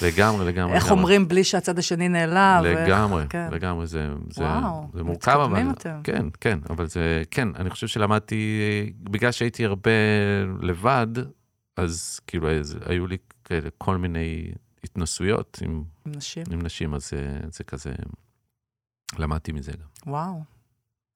[0.02, 0.74] לגמרי, לגמרי.
[0.74, 1.00] איך לגמרי.
[1.00, 2.64] אומרים בלי שהצד השני נעלב?
[2.64, 3.48] לגמרי, כן.
[3.52, 5.70] לגמרי, זה, זה, וואו, זה מורכב, אבל...
[5.70, 6.00] אתם.
[6.04, 8.60] כן, כן, אבל זה, כן, אני חושב שלמדתי,
[9.02, 9.90] בגלל שהייתי הרבה
[10.62, 11.06] לבד,
[11.76, 14.50] אז כאילו, אז היו לי כאלה כל מיני
[14.84, 16.42] התנסויות עם, עם נשים.
[16.52, 17.92] עם נשים, אז זה, זה כזה,
[19.18, 20.12] למדתי מזה גם.
[20.12, 20.59] וואו.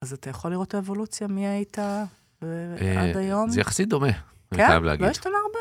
[0.05, 2.05] אז אתה יכול לראות את האבולוציה, מי היית אה,
[3.02, 3.50] עד היום?
[3.50, 4.66] זה יחסית דומה, אני כן?
[4.66, 5.07] חייב להגיד.
[5.07, 5.59] לא השתנה הרבה?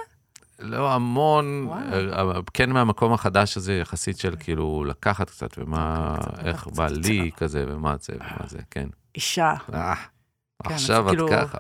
[0.59, 2.35] לא המון, וואו.
[2.35, 6.15] אה, כן מהמקום החדש הזה, יחסית של כאילו לקחת קצת, ומה,
[6.45, 7.31] איך בא לי.
[7.37, 8.87] כזה, ומה זה, ומה זה, כן.
[9.15, 9.53] אישה.
[9.73, 11.57] אה, כן, עכשיו את כאילו, ככה.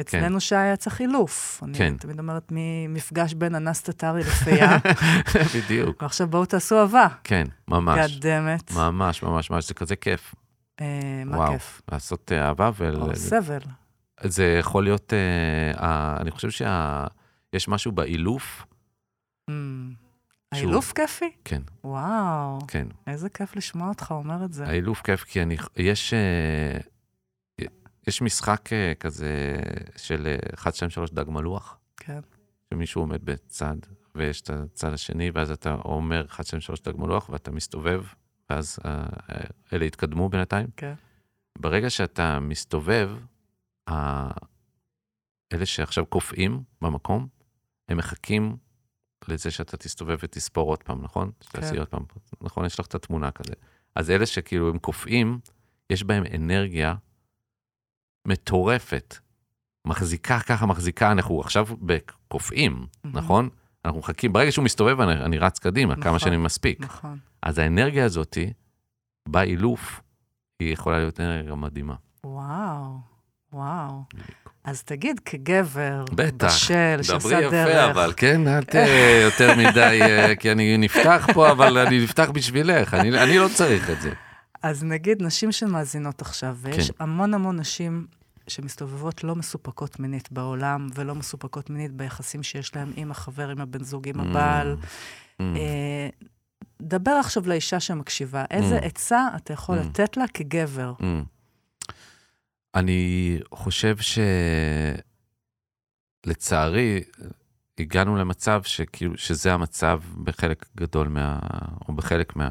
[0.00, 1.60] אצלנו שהיה צריך חילוף.
[1.64, 1.96] אני כן.
[1.96, 4.76] תמיד אומרת, ממפגש בין אנס טטרי לפייה,
[5.54, 7.06] בדיוק, ועכשיו בואו תעשו אהבה.
[7.24, 8.18] כן, ממש.
[8.18, 8.72] גאדמת.
[8.72, 10.34] ממש, ממש, ממש, זה כזה כיף.
[10.80, 11.52] אה, מה וואו.
[11.52, 11.82] כיף?
[11.92, 12.70] לעשות אה, אהבה,
[13.00, 13.58] או סבל.
[14.24, 18.66] וזה יכול להיות, אה, אני חושב שיש משהו באילוף,
[19.50, 19.92] אמ,
[20.54, 21.30] שהוא- האילוף כיפי?
[21.44, 22.86] כן, וואו, כן.
[23.06, 24.66] איזה כיף לשמוע אותך אומר את זה.
[24.66, 26.78] האילוף כיף, כי אני, יש, אה,
[28.06, 29.56] יש משחק אה, כזה
[29.96, 32.20] של אה, 1, 2, 3 דג מלוח, כן.
[32.74, 33.76] שמישהו עומד בצד,
[34.14, 38.02] ויש את הצד השני, ואז אתה אומר 1, 2, 3 דג מלוח, ואתה מסתובב,
[38.50, 39.06] ואז אה,
[39.72, 40.66] אלה יתקדמו בינתיים.
[40.76, 40.94] כן.
[41.58, 43.10] ברגע שאתה מסתובב,
[45.52, 47.28] אלה שעכשיו קופאים במקום,
[47.88, 48.56] הם מחכים
[49.28, 51.30] לזה שאתה תסתובב ותספור עוד פעם, נכון?
[51.40, 51.78] שתעשי כן.
[51.78, 52.02] עוד פעם,
[52.40, 52.66] נכון?
[52.66, 53.52] יש לך את התמונה כזה.
[53.94, 55.40] אז אלה שכאילו הם קופאים,
[55.90, 56.94] יש בהם אנרגיה
[58.26, 59.16] מטורפת.
[59.84, 62.72] מחזיקה ככה, מחזיקה, אנחנו עכשיו בקופאים,
[63.04, 63.18] מהמם.
[63.18, 63.48] נכון?
[63.84, 66.18] אנחנו מחכים, ברגע שהוא מסתובב, אני, אני רץ קדימה, כמה נכון.
[66.18, 66.80] שאני מספיק.
[66.80, 67.18] נכון.
[67.42, 68.52] אז האנרגיה הזאתי,
[69.28, 70.00] באילוף,
[70.60, 71.94] היא יכולה להיות אנרגיה מדהימה.
[72.24, 72.98] וואו,
[73.52, 74.02] וואו.
[74.64, 76.46] אז תגיד, כגבר, בטח.
[76.46, 78.74] בשל, דברי שעשה יפה, דרך, אבל כן, אל ת...
[79.24, 83.90] יותר מדי, אה, כי אני נפתח פה, אבל אני נפתח בשבילך, אני, אני לא צריך
[83.90, 84.12] את זה.
[84.62, 87.04] אז נגיד נשים שמאזינות עכשיו, ויש כן.
[87.04, 88.06] המון המון נשים
[88.48, 93.84] שמסתובבות לא מסופקות מינית בעולם, ולא מסופקות מינית ביחסים שיש להן עם החבר, עם הבן
[93.84, 94.76] זוג, עם הבעל.
[94.82, 96.08] Mm, אה,
[96.82, 98.84] דבר עכשיו לאישה שמקשיבה, איזה Mm.
[98.84, 99.82] עצה אתה יכול Mm.
[99.82, 100.92] לתת לה כגבר?
[101.00, 101.04] mm.
[102.74, 103.96] אני חושב
[106.26, 107.02] שלצערי,
[107.78, 111.38] הגענו למצב שכאילו, שזה המצב בחלק גדול מה...
[111.88, 112.48] או בחלק מה...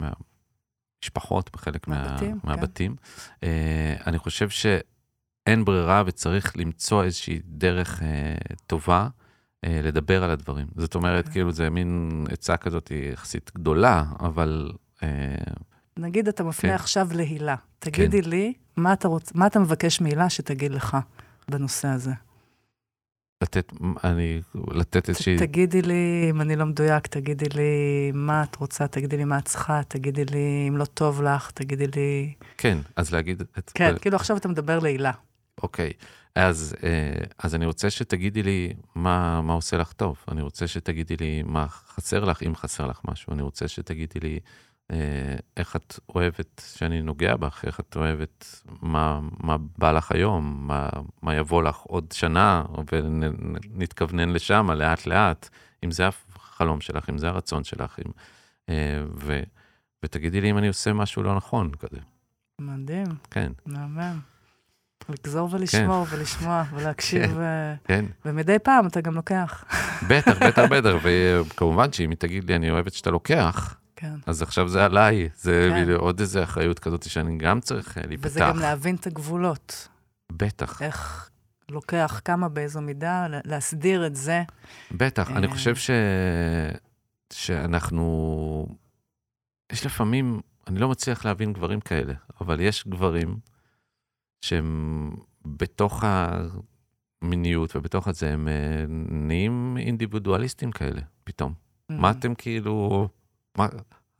[0.00, 2.40] מהמשפחות, בחלק מהבתים, מה...
[2.40, 2.46] כן.
[2.48, 2.96] מהבתים.
[3.42, 4.48] אה, אני חושב
[5.48, 8.34] שאין ברירה וצריך למצוא איזושהי דרך אה,
[8.66, 9.08] טובה
[9.64, 10.66] אה, לדבר על הדברים.
[10.76, 11.32] זאת אומרת, כן.
[11.32, 14.72] כאילו, זה מין עצה כזאת יחסית גדולה, אבל...
[15.02, 15.08] אה,
[15.96, 16.74] נגיד אתה מפנה כן.
[16.74, 17.56] עכשיו להילה.
[17.78, 19.34] תגידי לי, מה אתה, רוצ...
[19.34, 20.96] מה אתה מבקש מהילה שתגיד לך
[21.50, 22.12] בנושא הזה?
[23.42, 23.72] לתת,
[24.04, 25.38] אני, לתת איזושהי...
[25.38, 29.44] תגידי לי, אם אני לא מדויק, תגידי לי מה את רוצה, תגידי לי מה את
[29.44, 32.32] צריכה, תגידי לי אם לא טוב לך, תגידי לי...
[32.56, 33.70] כן, אז להגיד את...
[33.74, 35.12] כן, כאילו עכשיו אתה מדבר להילה.
[35.62, 35.92] אוקיי,
[36.34, 40.24] אז, אה, אז אני רוצה שתגידי לי מה, מה עושה לך טוב.
[40.28, 43.32] אני רוצה שתגידי לי מה חסר לך, אם חסר לך משהו.
[43.32, 44.40] אני רוצה שתגידי לי
[44.90, 50.66] אה, איך את אוהבת שאני נוגע בך, איך את אוהבת, מה, מה בא לך היום,
[50.66, 50.88] מה,
[51.22, 55.48] מה יבוא לך עוד שנה, ונתכוונן לשם לאט-לאט,
[55.84, 58.10] אם זה החלום שלך, אם זה הרצון שלך, אם,
[58.68, 59.42] אה, ו,
[60.04, 62.00] ותגידי לי אם אני עושה משהו לא נכון כזה.
[62.60, 64.20] מדהים, כן, מהמם.
[65.08, 67.32] לגזור ולשמור ולשמוע ולהקשיב, כן.
[67.36, 68.04] ו- כן.
[68.24, 69.64] ומדי פעם אתה גם לוקח.
[70.08, 74.14] בטח, בטח, בטח, וכמובן שאם היא תגיד לי, אני אוהבת שאתה לוקח, כן.
[74.26, 75.84] אז עכשיו זה עליי, זה כן.
[75.86, 75.92] כן.
[75.92, 78.26] עוד איזה אחריות כזאת שאני גם צריך אה, להיפתח.
[78.26, 79.88] וזה גם להבין את הגבולות.
[80.32, 81.30] בטח, איך
[81.70, 84.42] לוקח כמה באיזו מידה להסדיר את זה.
[84.90, 85.52] בטח, אני אה.
[85.52, 85.90] חושב ש...
[87.32, 88.66] שאנחנו...
[89.72, 93.36] יש לפעמים, אני לא מצליח להבין גברים כאלה, אבל יש גברים
[94.40, 95.10] שהם
[95.46, 96.04] בתוך
[97.22, 101.52] המיניות ובתוך הזה, הם אה, נהיים אינדיבידואליסטים כאלה, פתאום.
[101.52, 101.94] Mm.
[101.94, 103.08] מה אתם כאילו...
[103.58, 103.66] מה,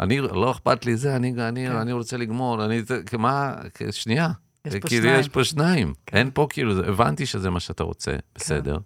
[0.00, 1.76] אני, לא אכפת לי זה, אני, אני, כן.
[1.76, 3.54] אני רוצה לגמור, אני, זה, מה,
[3.90, 4.28] שנייה,
[4.66, 5.20] יש פה כאילו שניים.
[5.20, 6.16] יש פה שניים, כן.
[6.16, 8.78] אין פה כאילו, זה- הבנתי שזה מה שאתה רוצה, בסדר.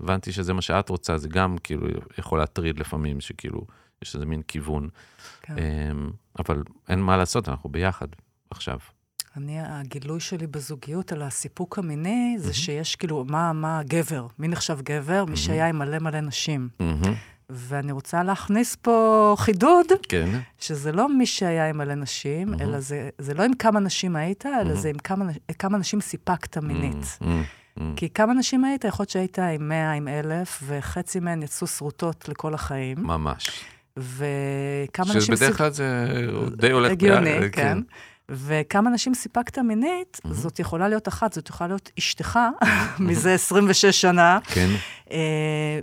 [0.00, 1.86] הבנתי שזה מה שאת רוצה, זה גם כאילו
[2.18, 3.66] יכול להטריד לפעמים, שכאילו,
[4.02, 4.88] יש איזה מין כיוון.
[5.42, 5.54] כן.
[5.58, 8.06] אמ, אבל אין מה לעשות, אנחנו ביחד
[8.50, 8.78] עכשיו.
[9.36, 12.54] אני, הגילוי שלי בזוגיות על הסיפוק המיני, זה מהמם.
[12.54, 14.26] שיש כאילו, מה, מה גבר?
[14.38, 15.24] מי נחשב גבר?
[15.24, 16.68] מי שהיה עם מלא מלא נשים.
[16.80, 17.14] מהמם,
[17.50, 20.28] ואני רוצה להכניס פה חידוד, כן,
[20.58, 22.62] שזה לא מי שהיה עם מלא נשים, מהמם.
[22.62, 24.74] אלא זה, זה לא עם כמה נשים היית, אלא מהמם.
[24.74, 25.24] זה עם כמה,
[25.58, 27.18] כמה נשים סיפקת מינית.
[27.20, 27.42] מהמם.
[27.96, 28.84] כי כמה נשים היית?
[28.84, 32.96] יכול להיות שהיית עם 100, עם 1,000, וחצי מהן יצאו שרוטות לכל החיים.
[32.98, 33.64] ממש.
[33.96, 35.36] וכמה נשים...
[35.36, 36.06] שבדרך כלל זה
[36.56, 37.78] די הולך הגיוני, ביחד, כן.
[38.30, 40.36] וכמה נשים סיפקת מינית, מהמם.
[40.36, 42.38] זאת יכולה להיות אחת, זאת יכולה להיות אשתך
[42.98, 44.68] מזה 26 שנה, כן,
[45.10, 45.16] אה,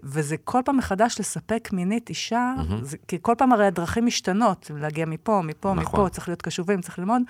[0.03, 2.83] וזה כל פעם מחדש לספק מינית אישה, מהמם.
[2.83, 5.99] זה- כי כל פעם הרי הדרכים משתנות, להגיע מפה, מפה, נכון.
[5.99, 7.21] מפה, צריך להיות קשובים, צריך ללמוד.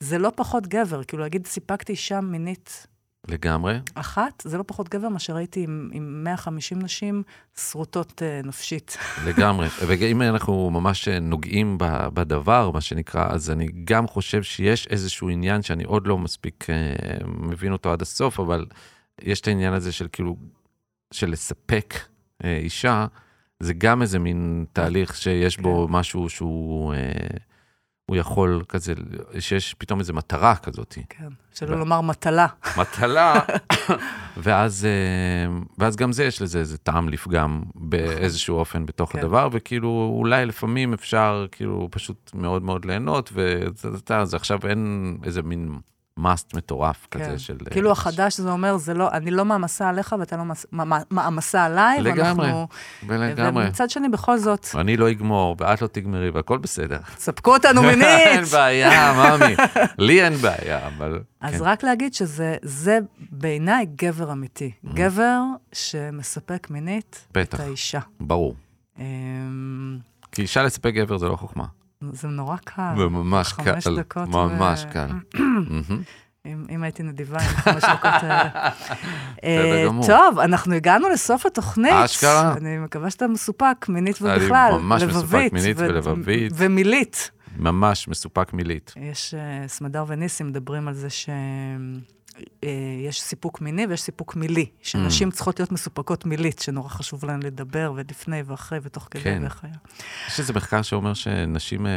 [0.00, 2.86] זה לא פחות גבר, כאילו להגיד, סיפקתי אישה מינית
[3.28, 3.78] לגמרי.
[3.94, 7.22] אחת, זה לא פחות גבר מאשר הייתי עם, עם 150 נשים
[7.56, 8.96] שרוטות אה, נפשית.
[9.26, 9.68] לגמרי.
[9.88, 15.62] ואם אנחנו ממש נוגעים ב- בדבר, מה שנקרא, אז אני גם חושב שיש איזשהו עניין
[15.62, 16.74] שאני עוד לא מספיק אה,
[17.26, 18.66] מבין אותו עד הסוף, אבל
[19.22, 20.36] יש את העניין הזה של כאילו,
[21.12, 21.94] של לספק
[22.44, 23.06] אה, אישה,
[23.60, 26.94] זה גם איזה מין תהליך שיש בו משהו שהוא...
[26.94, 27.00] אה,
[28.06, 28.92] הוא יכול כזה,
[29.38, 30.98] שיש פתאום איזו מטרה כזאת.
[31.08, 32.46] כן, שלא לומר מטלה.
[32.80, 33.40] מטלה,
[34.36, 39.18] ואז, אה, ואז גם זה, יש לזה איזה טעם לפגם באיזשהו אופן בתוך כן.
[39.18, 45.42] הדבר, וכאילו אולי לפעמים אפשר כאילו פשוט מאוד מאוד ליהנות, ואתה, אז עכשיו אין איזה
[45.42, 45.78] מין
[46.16, 47.20] מאסט מטורף כן.
[47.24, 47.56] כזה של...
[47.70, 51.64] כאילו החדש זה אומר, זה לא, אני לא מעמסה עליך ואתה לא מס- מה- מעמסה
[51.64, 52.68] עליי, לגמרי, ואנחנו...
[53.06, 53.64] ולגמרי.
[53.66, 56.98] ומצד שני, בכל זאת, אני לא אגמור, ואת לא תגמרי, והכל בסדר.
[57.18, 58.48] ספקו אותנו אין מינית.
[58.52, 59.54] בעיה, ממי.
[60.06, 61.20] לי אין בעיה, אבל...
[61.40, 61.62] אז כן.
[61.64, 62.98] רק להגיד שזה זה
[63.30, 64.70] בעיניי גבר אמיתי.
[64.94, 65.40] גבר
[65.72, 67.60] שמספק מינית את בטח.
[67.60, 68.00] האישה.
[68.20, 68.54] ברור.
[68.98, 69.98] אמ,
[70.32, 71.64] כי אישה לספק גבר זה לא חוכמה.
[72.12, 72.94] זה נורא קל.
[72.96, 73.72] זה ממש קל.
[73.72, 75.08] חמש דקות ממש ו- קל.
[76.46, 78.70] אם, אם הייתי נדיבה עם החמש דקות האלה.
[79.44, 80.06] אה, גמור.
[80.06, 81.92] טוב, אנחנו הגענו לסוף התוכנית.
[81.92, 82.54] אשכרה.
[82.56, 84.70] אני מקווה שאתה מסופק מינית אני ובכלל.
[84.80, 86.52] ממש מסופק מינית ולבבית.
[86.56, 87.30] ומילית.
[87.56, 88.94] ממש מסופק מילית.
[88.96, 91.10] יש, אה, סמדר וניסים מדברים על זה
[92.64, 94.78] שיש סיפוק מיני ויש סיפוק מילי, Mm.
[94.82, 99.40] שנשים צריכות להיות מסופקות מילית, שנורא חשוב להן לדבר, ולפני ואחרי ותוך כדי כן.
[99.44, 99.70] ואחרי.
[100.28, 101.92] יש איזה מחקר שאומר שנשים, אה,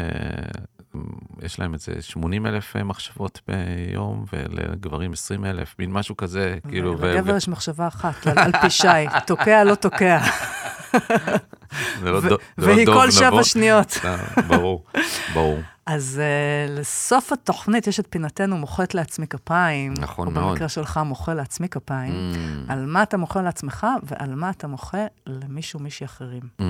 [1.41, 6.95] יש להם איזה 80 אלף אה, מחשבות ביום, ולגברים 20 אלף, מין משהו כזה, כאילו,
[6.99, 8.87] ו- לגבר יש מחשבה אחת, על על פי שי,
[9.27, 10.19] תוקע לא תוקע,
[12.01, 13.11] זה לא ו- דו- זה לא והיא דוב כל נבון.
[13.11, 13.97] שבע שניות.
[14.05, 14.17] אה,
[14.47, 14.85] ברור,
[15.33, 15.59] ברור.
[15.87, 19.93] אז uh, לסוף התוכנית יש את פינתנו מוחאת לעצמי כפיים.
[19.99, 20.51] נכון או מאוד.
[20.51, 22.33] במקרה שלך מוחא לעצמי כפיים.
[22.33, 26.41] Mm, על מה אתה מוחא לעצמך ועל מה אתה מוחא למישהו, מישהי אחרים.
[26.61, 26.63] mm.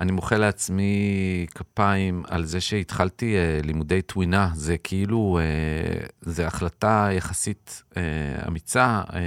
[0.00, 7.08] אני מוחא לעצמי כפיים על זה שהתחלתי אה, לימודי טווינה, זה כאילו, אה, זה החלטה
[7.12, 8.02] יחסית אה,
[8.48, 9.02] אמיצה.
[9.12, 9.20] אה,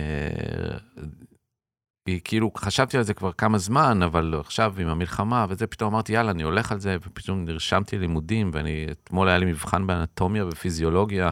[2.05, 6.13] היא כאילו, חשבתי על זה כבר כמה זמן, אבל עכשיו עם המלחמה וזה, פתאום אמרתי,
[6.13, 11.29] יאללה, אני הולך על זה, ופתאום נרשמתי ללימודים, ואני, אתמול היה לי מבחן באנטומיה ופיזיולוגיה,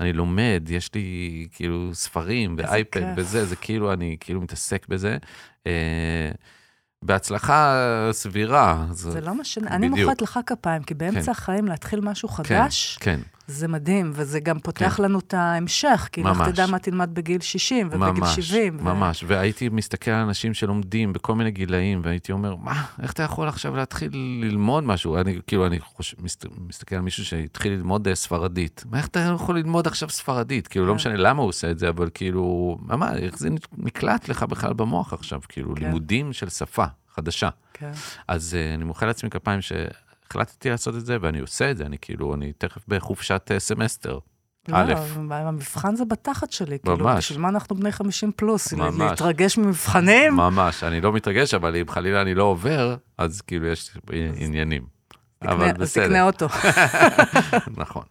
[0.00, 3.12] אני לומד, יש לי כאילו ספרים ואייפד.
[3.16, 5.16] וזה, זה כאילו, אני כאילו מתעסק בזה.
[5.66, 6.30] אה,
[7.02, 7.78] בהצלחה
[8.12, 8.86] סבירה.
[8.90, 9.88] זה לא משנה, אני.
[9.88, 11.30] מוחאת לך כפיים, כי באמצע כן.
[11.30, 15.02] החיים להתחיל משהו כן, חדש, כן, זה מדהים, וזה גם פותח כן.
[15.02, 16.48] לנו את ההמשך, כי לך ממש.
[16.48, 18.76] תדע מה תלמד בגיל 60 ובגיל ממש, 70.
[18.80, 19.24] ו- ממש.
[19.26, 23.76] והייתי מסתכל על אנשים שלומדים בכל מיני גילאים, והייתי אומר, מה, איך אתה יכול עכשיו
[23.76, 24.10] להתחיל
[24.42, 25.16] ללמוד משהו?
[25.16, 26.14] אני, כאילו, אני חוש...
[26.18, 26.46] מסת...
[26.68, 28.84] מסתכל על מישהו שהתחיל ללמוד אה, ספרדית.
[28.90, 30.68] מה, איך אתה יכול ללמוד עכשיו ספרדית?
[30.68, 30.96] כאילו, לא כן.
[30.96, 35.12] משנה למה הוא עושה את זה, אבל כאילו, מה, איך זה נקלט לך בכלל במוח
[35.12, 35.40] עכשיו?
[35.48, 35.84] כאילו, כן.
[35.84, 36.84] לימודים של שפה
[37.14, 37.48] חדשה.
[37.72, 37.90] כן.
[38.28, 39.60] אז אה, אני מוחא לעצמי כפיים
[40.32, 44.18] שהחלטתי לעשות את זה, ואני עושה את זה, אני כאילו, אני תכף בחופשת אה, סמסטר.
[44.72, 44.94] א'.
[45.28, 47.08] לא, המבחן זה בתחת שלי, כאילו.
[47.16, 48.72] בשביל מה אנחנו בני 50 פלוס?
[48.72, 50.34] להתרגש ממבחנים?
[50.34, 53.96] ממש, אני לא מתרגש, אבל אם חלילה אני לא עובר, אז כאילו יש
[54.36, 54.82] עניינים.
[55.42, 56.04] אבל אז בסדר.
[56.06, 56.46] תקנה אותו.
[57.82, 58.02] נכון.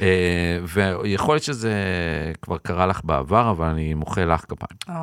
[0.00, 1.72] אה, ויכול להיות שזה
[2.42, 4.96] כבר קרה לך בעבר, אבל אני מוחא לך כפיים.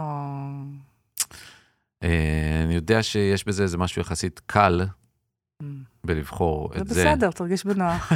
[2.03, 4.81] אה, אני יודע שיש בזה איזה משהו יחסית קל
[5.63, 5.65] mm.
[6.05, 7.03] בלבחור זה את זה.
[7.03, 8.11] בסדר, תרגיש בנוח.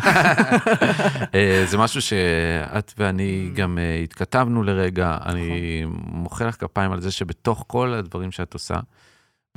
[1.35, 3.57] אה, זה משהו שאת ואני Mm.
[3.57, 6.01] גם אה, התכתבנו לרגע, אני נכון.
[6.05, 8.79] מוחא לך כפיים על זה שבתוך כל הדברים שאת עושה,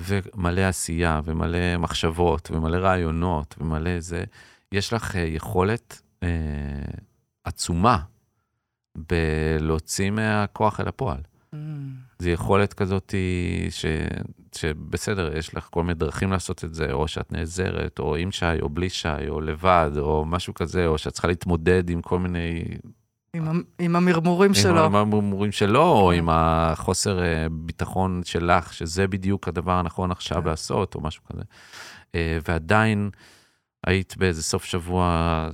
[0.00, 4.24] ומלא עשייה, ומלא מחשבות, ומלא רעיונות, ומלא זה,
[4.72, 6.28] יש לך אה, יכולת אה,
[7.44, 7.98] עצומה
[8.96, 11.20] בלהוציא מהכוח אל הפועל.
[11.54, 11.56] Mm.
[12.18, 13.14] זו יכולת כזאת
[13.70, 13.84] ש...
[14.54, 18.60] שבסדר, יש לך כל מיני דרכים לעשות את זה, או שאת נעזרת, או עם שי,
[18.60, 22.64] או בלי שי, או לבד, או משהו כזה, או שאת צריכה להתמודד עם כל מיני...
[23.34, 24.84] עם המ- עם המרמורים שלו.
[24.84, 26.12] עם המרמורים שלו, או.
[26.12, 30.48] עם החוסר אה, ביטחון שלך, שזה בדיוק הדבר הנכון עכשיו כן.
[30.48, 31.42] לעשות, או משהו כזה.
[32.14, 33.10] אה, ועדיין
[33.86, 35.48] היית באיזה סוף שבוע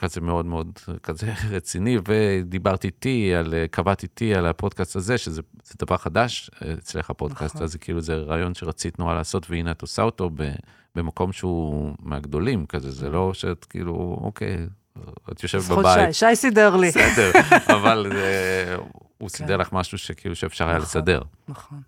[0.00, 0.66] כזה מאוד מאוד
[1.02, 6.50] כזה רציני, ודיברת איתי, על, אה, קבעת איתי על הפודקאסט הזה, שזה זה דבר חדש
[6.64, 7.64] אה, אצלך הפודקאסט, נכון.
[7.64, 10.50] אז כאילו זה רעיון שרצית נורא לעשות, והנה את עושה אותו ב,
[10.94, 14.66] במקום שהוא מהגדולים כזה, זה לא שאת כאילו, אוקיי,
[15.32, 16.14] את יושבת בבית.
[16.14, 16.88] שי, שי סידר לי.
[16.88, 17.30] בסדר,
[17.76, 18.76] אבל זה-
[19.18, 20.82] הוא סידר לך משהו שכאילו שאפשר היה כן.
[20.82, 21.00] נכון.
[21.00, 21.20] לסדר.
[21.48, 21.80] נכון.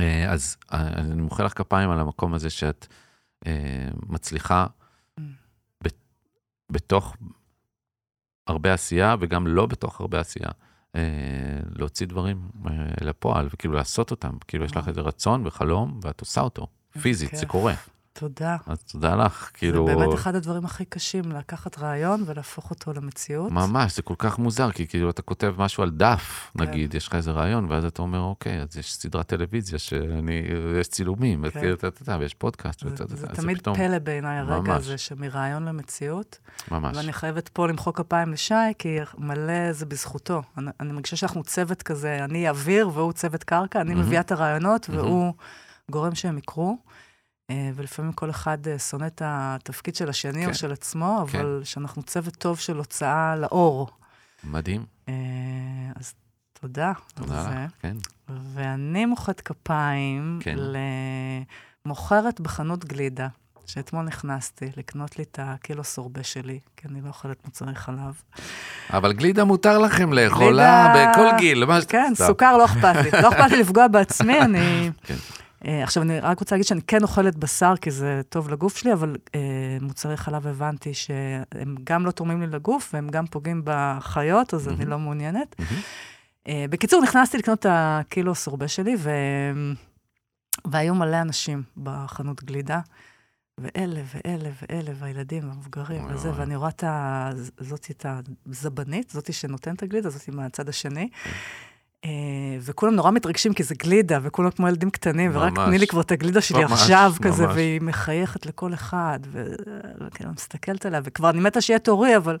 [0.00, 2.86] אה, אז אה, אני מוחא לך כפיים על המקום הזה שאת
[3.46, 3.52] אה,
[4.06, 4.66] מצליחה
[5.20, 5.90] Mm.
[6.70, 7.16] בתוך
[8.48, 10.48] הרבה עשייה וגם לא בתוך הרבה עשייה.
[10.96, 11.00] אה,
[11.74, 14.88] להוציא דברים אה, לפועל וכאילו לעשות אותם, כאילו יש לך.
[14.88, 16.66] איזה רצון וחלום ואת עושה אותו,
[17.02, 17.46] פיזית, זה.
[17.46, 17.74] קורה.
[18.18, 18.56] תודה.
[18.66, 19.86] אז תודה לך, כאילו...
[19.86, 23.52] זה באמת אחד הדברים הכי קשים, לקחת רעיון ולהפוך אותו למציאות.
[23.52, 26.64] ממש, זה כל כך מוזר, כי כאילו אתה כותב משהו על דף, כן.
[26.64, 30.42] נגיד, יש לך איזה רעיון, ואז אתה אומר, אוקיי, אז יש סדרת טלוויזיה שאני,
[30.80, 31.64] יש צילומים, כן.
[31.64, 34.82] יודע, ויש פודקאסט, זה, ואתה זה יודע, תמיד פתאום, פלא בעיניי הרגע ממש.
[34.82, 36.38] הזה, שמרעיון למציאות.
[36.70, 36.96] ממש.
[36.96, 40.42] ואני חייבת פה למחוא כפיים לשי, כי מלא זה בזכותו.
[40.58, 44.06] אני, אני מרגישה שאנחנו צוות כזה, אני אוויר והוא צוות קרקע, אני מהמם.
[44.06, 45.00] מביאה את הרעיונות מהמם.
[45.00, 45.32] והוא
[45.90, 46.78] גורם שהם יקרו.
[47.50, 50.48] אה, ולפעמים כל אחד אה, שונא את התפקיד של השני כן.
[50.48, 51.38] או של עצמו, כן.
[51.38, 53.88] אבל שאנחנו צוות טוב של הוצאה לאור.
[54.44, 55.14] מדהים, אה,
[55.96, 56.14] אז
[56.60, 56.92] תודה.
[57.14, 57.40] תודה.
[57.42, 57.96] לך, כן.
[58.54, 60.56] ואני מוחאת כפיים כן.
[61.86, 63.28] למוכרת בחנות גלידה,
[63.66, 68.22] שאתמול נכנסתי לקנות לי את הקילו סורבה שלי, כי אני לא אוכלת מוצרי חלב.
[68.92, 71.64] אבל גלידה מותר לכם לאכול, גלידה- בכל גיל.
[71.88, 72.12] כן.
[72.14, 73.10] סוכר לא אכפת לי.
[73.22, 74.90] לא אכפת לי לפגוע בעצמי, אני...
[75.06, 75.14] כן.
[75.66, 78.92] אה, עכשיו, אני רק רוצה להגיד שאני כן אוכלת בשר, כי זה טוב לגוף שלי,
[78.92, 79.40] אבל אה,
[79.80, 84.76] מוצרי חלב הבנתי שהם גם לא תורמים לי לגוף, והם גם פוגעים בחיות, אז אני
[84.76, 84.90] מהמם.
[84.90, 85.56] לא מעוניינת.
[85.58, 85.80] מהמם.
[86.48, 89.10] אה, בקיצור, נכנסתי לקנות את הקילו סורבה שלי, ו...
[90.66, 92.80] והיו מלא אנשים בחנות גלידה,
[93.58, 96.40] ואלה ואלה ואלה, והילדים והמבוגרים וזה, וואי.
[96.40, 97.30] ואני רואה את ה...
[97.60, 98.06] זאתי את
[98.46, 101.08] הזבנית, זאתי שנותנת את הגלידה, זאתי מהצד השני.
[102.04, 102.10] אה,
[102.60, 105.68] וכולם נורא מתרגשים כי זה גלידה, וכולם כמו ילדים קטנים, ורק ממש.
[105.68, 107.54] תני לי כבר את הגלידה שלי ממש, עכשיו כזה, ממש.
[107.54, 109.20] והיא מחייכת לכל אחד,
[110.00, 112.38] וכאילו מסתכלת עליה, וכבר אני מתה שיהיה תורי, אבל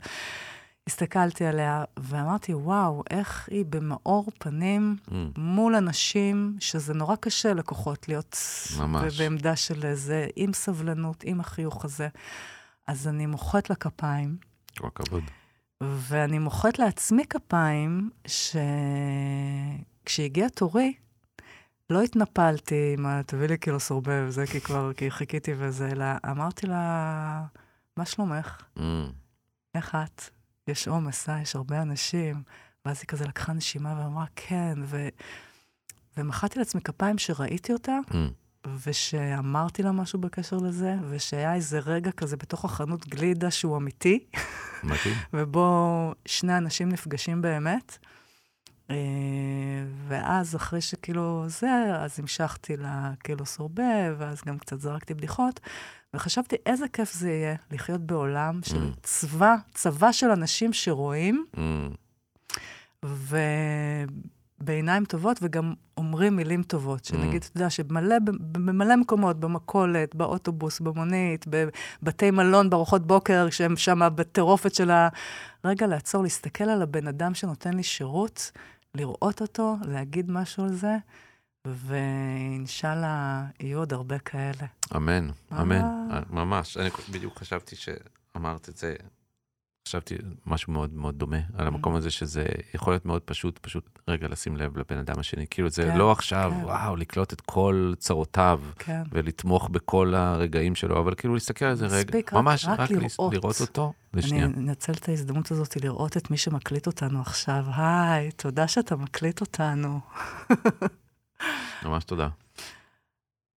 [0.86, 8.08] הסתכלתי עליה, ואמרתי, וואו, איך היא במאור פנים Mm, מול אנשים, שזה נורא קשה לקוחות
[8.08, 8.36] להיות
[8.78, 9.20] ממש.
[9.20, 12.08] בעמדה של איזה, עם סבלנות, עם החיוך הזה.
[12.86, 14.36] אז אני מוחאת לה כפיים,
[14.78, 15.22] כל הכבוד.
[15.82, 18.10] ואני מוחאת לעצמי כפיים,
[20.04, 20.94] שכשהגיע תורי,
[21.90, 23.22] לא התנפלתי עם ה...
[23.22, 27.44] תביא לי כאילו סורבה וזה, כי כבר, כי חיכיתי וזה, אלא אמרתי לה,
[27.96, 28.62] מה שלומך?
[28.78, 28.80] Mm,
[29.74, 30.22] איך את?
[30.68, 31.40] יש עומס, אה?
[31.40, 32.42] יש הרבה אנשים.
[32.84, 35.08] ואז היא כזה לקחה נשימה ואמרה, כן, ו...
[36.16, 38.14] ומחאתי לעצמי כפיים שראיתי אותה, mm,
[38.86, 44.24] ושאמרתי לה משהו בקשר לזה, ושהיה איזה רגע כזה בתוך החנות גלידה שהוא אמיתי,
[44.82, 45.14] מדהים.
[45.34, 45.70] ובו
[46.26, 47.98] שני אנשים נפגשים באמת.
[48.90, 48.96] אה,
[50.08, 53.82] ואז אחרי שכאילו זה, אז המשכתי לכאילו סורבה,
[54.18, 55.60] ואז גם קצת זרקתי בדיחות,
[56.14, 59.00] וחשבתי איזה כיף זה יהיה לחיות בעולם של Mm.
[59.02, 63.08] צבא, צבא של אנשים שרואים, Mm,
[64.60, 67.04] ובעיניים טובות, וגם אומרים מילים טובות.
[67.04, 67.08] Mm.
[67.08, 68.16] שנגיד, אתה יודע, שבמלא,
[68.52, 75.08] במלא מקומות, במכולת, באוטובוס, במונית, בבתי מלון, בארוחות בוקר, כשהם שם בטירופת של ה...
[75.64, 78.50] רגע, לעצור, להסתכל על הבן אדם שנותן לי שירות,
[78.94, 80.96] לראות אותו, להגיד משהו על זה,
[81.66, 84.66] ואינשאללה, יהיו עוד הרבה כאלה.
[84.96, 85.82] אמן, אמן.
[86.30, 86.76] ממש.
[86.76, 88.94] אני בדיוק חשבתי שאמרת את זה
[89.88, 90.14] חשבתי
[90.46, 94.56] משהו מאוד מאוד דומה, על המקום הזה שזה יכול להיות מאוד פשוט, פשוט רגע לשים
[94.56, 95.46] לב לבן אדם השני.
[95.50, 96.64] כאילו זה כן, לא עכשיו, כן.
[96.64, 99.02] וואו, לקלוט את כל צרותיו, כן.
[99.12, 103.32] ולתמוך בכל הרגעים שלו, אבל כאילו להסתכל על זה רגע, מספיק ממש רק רק לראות.
[103.32, 104.46] לראות אותו אני לשנייה.
[104.46, 107.64] אנצל את ההזדמנות הזאת לראות את מי שמקליט אותנו עכשיו.
[107.76, 110.00] היי, תודה שאתה מקליט אותנו.
[111.84, 112.28] ממש תודה.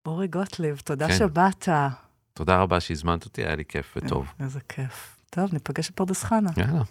[0.06, 1.18] אורי גוטליב, תודה כן.
[1.18, 1.68] שבאת.
[2.34, 4.32] תודה רבה שהזמנת אותי, היה לי כיף וטוב.
[4.40, 5.21] איזה כיף.
[5.34, 6.50] טוב, ניפגש בפרדס חנה.
[6.56, 6.82] יאללה,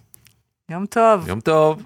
[0.69, 1.27] יום טוב.
[1.27, 1.83] יום טוב.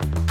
[0.00, 0.27] Thank